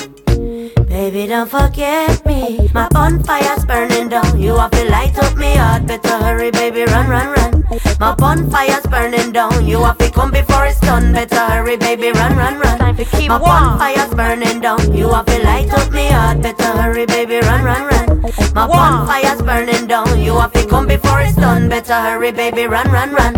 [0.89, 2.71] Baby, don't forget me.
[2.73, 4.41] My bonfire's burning down.
[4.41, 5.87] You have to light up me heart.
[5.87, 7.65] Better hurry, baby, run, run, run.
[8.01, 9.67] My bonfire's burning down.
[9.67, 11.13] You have to come before it's done.
[11.13, 12.79] Better hurry, baby, run, run, run.
[12.79, 14.95] Time to keep My bonfire's burning down.
[14.97, 16.41] You have to light up me heart.
[16.41, 18.33] Better hurry, baby, run, run, run.
[18.55, 20.23] My bonfire's burning down.
[20.23, 21.69] You have to come before it's done.
[21.69, 23.35] Better hurry, baby, run, run, run.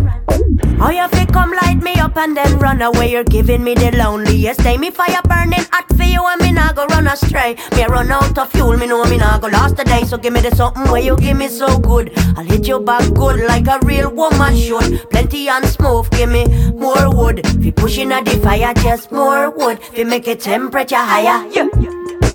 [0.80, 3.10] Oh, you fi come light me up and then run away.
[3.10, 4.76] You're giving me the loneliest day.
[4.76, 7.56] Me fire burning hot for you and me nah go run astray.
[7.74, 10.04] Me run out of fuel, me know me nah go last the day.
[10.04, 12.12] So give me the something where you give me so good.
[12.36, 15.10] I'll hit you back good like a real woman should.
[15.10, 17.44] Plenty and smooth, give me more wood.
[17.46, 19.82] Fi pushing at the fire, just more wood.
[19.82, 21.48] Fi make it temperature higher.
[21.50, 21.68] Yeah.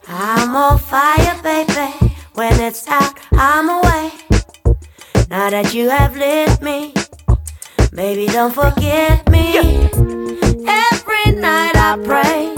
[0.07, 2.13] I'm on fire, baby.
[2.33, 4.11] When it's out, I'm away.
[5.29, 6.93] Now that you have lit me.
[7.93, 9.57] Baby, don't forget me.
[9.57, 12.55] Every night I pray,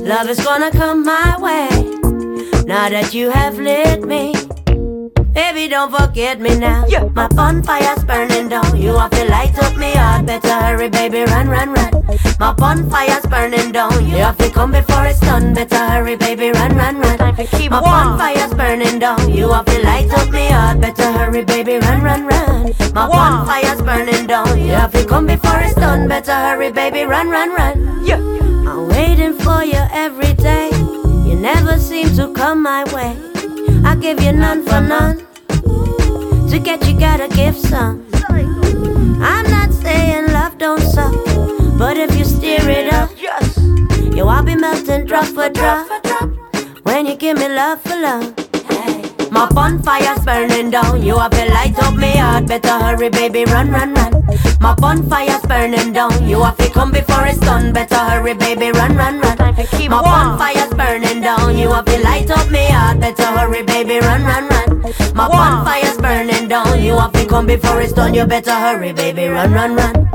[0.00, 1.68] love is gonna come my way.
[2.64, 4.34] Now that you have lit me,
[5.34, 6.84] baby, don't forget me now.
[6.88, 7.04] Yeah.
[7.14, 8.76] My bonfire's burning down.
[8.80, 10.26] You have to light up me heart.
[10.26, 11.90] Better hurry, baby, run, run, run.
[12.38, 14.06] My bonfire's burning down.
[14.08, 15.54] You have to come before it's done.
[15.54, 17.18] Better hurry, baby, run, run, run.
[17.18, 19.30] My bonfire's burning down.
[19.30, 20.80] You have to light up me heart.
[20.80, 22.72] Better hurry, baby, run, run, run.
[22.94, 24.58] My bonfire's burning down.
[24.58, 26.08] You have to come before it's done.
[26.08, 28.04] Better hurry, baby, run, run, run.
[28.04, 28.18] Yeah.
[28.70, 30.70] I'm waiting for you every day.
[31.26, 33.33] You never seem to come my way.
[34.04, 35.26] Give you none for none.
[36.50, 38.06] To get you gotta give some.
[39.22, 41.14] I'm not saying love don't suck,
[41.78, 43.08] but if you steer it up,
[44.14, 45.88] yo, I'll be melting drop for drop.
[46.82, 48.34] When you give me love for love.
[49.30, 51.02] My bonfire's burning down.
[51.02, 52.46] You have to light up me heart.
[52.46, 54.12] Better hurry, baby, run, run, run.
[54.64, 56.26] My bonfire's burning down.
[56.26, 57.74] You have to come before it's done.
[57.74, 59.36] Better hurry, baby, run, run, run.
[59.36, 61.58] My bonfire's burning down.
[61.58, 62.98] You have to light up me heart.
[62.98, 64.80] Better hurry, baby, run, run, run.
[65.14, 66.82] My bonfire's burning down.
[66.82, 68.14] You have to come before it's done.
[68.14, 70.08] You better hurry, baby, run, run, run.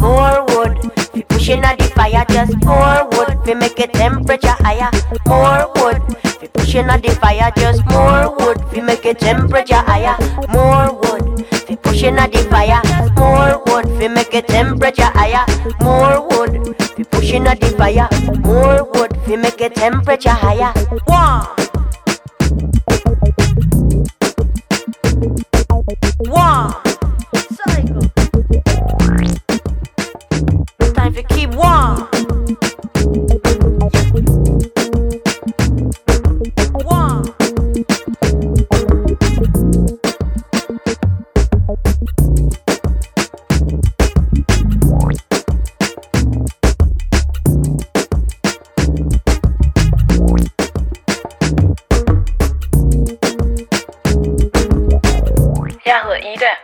[0.00, 0.76] More wood.
[1.14, 3.38] We pushing at the fire, just more wood.
[3.46, 4.90] We make it temperature higher.
[5.28, 6.02] More wood.
[6.40, 8.58] We pushing at the fire, just more wood.
[8.72, 10.16] We make it temperature higher.
[10.48, 11.31] More wood.
[11.92, 12.80] Pushing at the fire,
[13.18, 13.84] more wood.
[14.00, 15.44] We make it temperature higher.
[15.82, 16.74] More wood.
[16.96, 18.08] We pushing at the fire,
[18.40, 19.12] more wood.
[19.26, 20.72] We make it temperature higher.
[21.04, 21.44] One.
[26.30, 26.91] One.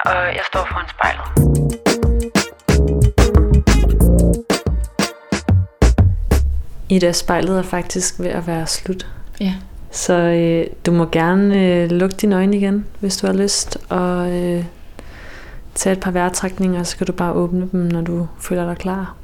[0.09, 1.27] Og jeg står foran spejlet.
[6.89, 9.07] Ida, spejlet er faktisk ved at være slut.
[9.41, 9.55] Ja.
[9.91, 14.31] Så øh, du må gerne øh, lukke dine øjne igen, hvis du har lyst, og
[14.33, 14.65] øh,
[15.75, 19.15] tage et par vejrtrækninger, så kan du bare åbne dem, når du føler dig klar.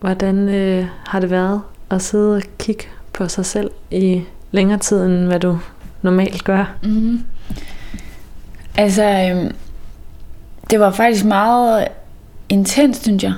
[0.00, 2.84] Hvordan øh, har det været at sidde og kigge
[3.20, 5.58] på sig selv i længere tid, end hvad du
[6.02, 6.74] normalt gør?
[6.82, 7.24] Mm.
[8.76, 9.50] Altså, øh,
[10.70, 11.88] det var faktisk meget
[12.48, 13.32] intens, synes jeg.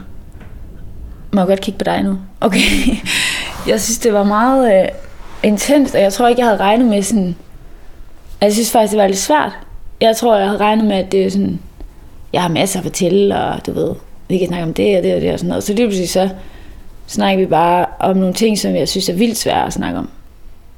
[1.33, 2.19] Må jeg godt kigge på dig nu?
[2.41, 2.59] Okay.
[3.69, 4.89] Jeg synes, det var meget øh,
[5.43, 7.27] intenst, og jeg tror ikke, jeg havde regnet med sådan...
[7.27, 7.37] Altså,
[8.41, 9.53] jeg synes faktisk, det var lidt svært.
[10.01, 11.61] Jeg tror, jeg havde regnet med, at det er sådan...
[12.33, 13.95] Jeg har masser at fortælle, og du ved,
[14.29, 15.65] vi kan snakke om det og det og det og sådan noget.
[15.65, 16.29] Så lige pludselig så
[17.13, 20.09] snakker vi bare om nogle ting, som jeg synes er vildt svære at snakke om.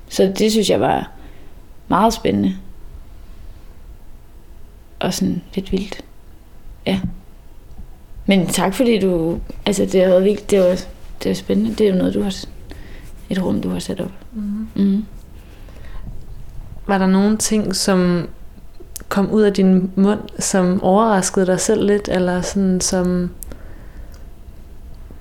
[0.08, 1.10] Så det synes jeg var
[1.88, 2.56] meget spændende.
[5.00, 6.04] Og sådan lidt vildt.
[6.86, 7.00] Ja.
[8.26, 9.38] Men tak fordi du...
[9.66, 10.50] Altså det har været vildt.
[10.50, 10.66] Det var,
[11.22, 11.74] det var spændende.
[11.74, 12.34] Det er jo noget, du har...
[13.30, 14.12] Et rum, du har sat op.
[14.32, 14.68] Mm-hmm.
[14.74, 15.04] Mm.
[16.86, 18.28] Var der nogle ting, som
[19.08, 23.30] kom ud af din mund, som overraskede dig selv lidt, eller sådan, som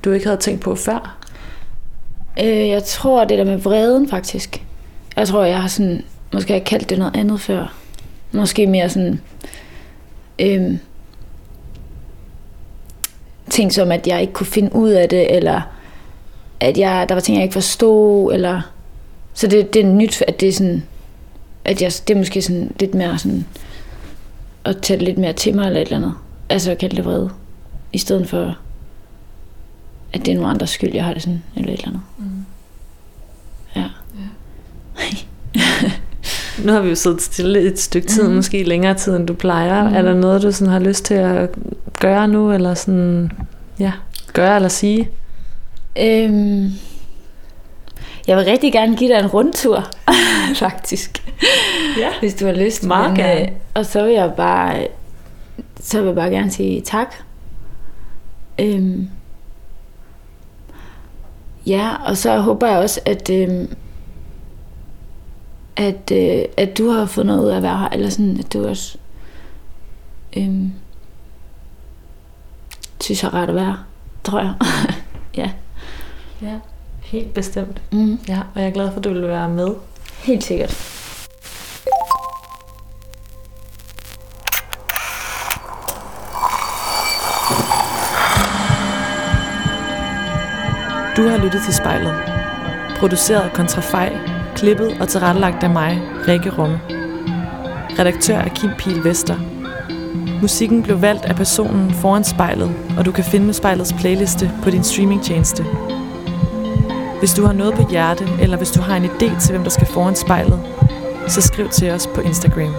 [0.04, 1.18] du ikke havde tænkt på før?
[2.40, 4.66] Øh, jeg tror, det der med vreden, faktisk.
[5.16, 6.04] Jeg tror, jeg har sådan...
[6.34, 7.74] Måske har jeg kaldt det noget andet før.
[8.32, 9.22] Måske mere sådan...
[10.40, 10.78] øh,
[13.50, 15.62] ting som, at jeg ikke kunne finde ud af det, eller
[16.60, 18.62] at jeg, der var ting, jeg ikke forstod, eller...
[19.34, 20.84] Så det, det er nyt, at det er sådan...
[21.66, 23.46] At jeg, det er måske sådan lidt mere sådan...
[24.66, 26.14] At tage det lidt mere til mig, eller et eller andet.
[26.50, 27.30] Altså at kalde det vrede.
[27.94, 28.58] I stedet for,
[30.14, 32.02] at det er nogle andres skyld, jeg har det sådan, eller et eller andet.
[32.18, 32.46] Mm.
[33.76, 33.86] Ja.
[36.66, 38.36] Nu har vi jo siddet stille et stykke tid, mm.
[38.36, 39.90] måske længere tid, end du plejer.
[39.90, 39.96] Mm.
[39.96, 41.50] Er der noget, du sådan har lyst til at
[42.00, 43.32] gøre nu, eller sådan,
[43.80, 43.92] ja,
[44.34, 45.10] gøre eller sige?
[46.00, 46.72] Øhm,
[48.28, 49.84] jeg vil rigtig gerne give dig en rundtur,
[50.56, 51.24] faktisk.
[52.00, 52.10] Ja.
[52.20, 52.84] Hvis du har lyst.
[52.84, 53.42] Meget gerne.
[53.42, 54.88] øh, og så vil jeg bare,
[55.82, 57.16] så vil jeg bare gerne sige tak.
[58.60, 59.10] Øhm,
[61.68, 63.76] ja, og så håber jeg også, at, øhm,
[65.76, 68.68] at, øh, at du har fundet ud af at være her, eller sådan, at du
[68.68, 68.98] også
[70.38, 70.72] øhm,
[73.02, 73.78] synes jeg er ret at være,
[74.24, 74.54] tror jeg.
[75.38, 75.52] ja.
[76.42, 76.60] Ja,
[77.02, 77.82] helt bestemt.
[77.92, 79.70] Mm, Ja, og jeg er glad for, at du vil være med.
[80.24, 81.00] helt sikkert.
[91.18, 92.14] Du har lyttet til spejlet.
[93.00, 94.18] Produceret Kontrafej,
[94.56, 96.80] klippet og tilrettelagt af mig, Rikke Rumme.
[98.00, 99.36] Redaktør er Kim Pil Vester.
[100.42, 104.84] Musikken blev valgt af personen foran spejlet, og du kan finde spejlets playliste på din
[104.84, 105.66] streamingtjeneste.
[107.20, 109.72] Hvis du har noget på hjerte, eller hvis du har en idé til, hvem der
[109.72, 110.60] skal foran spejlet,
[111.28, 112.74] så skriv til os på Instagram.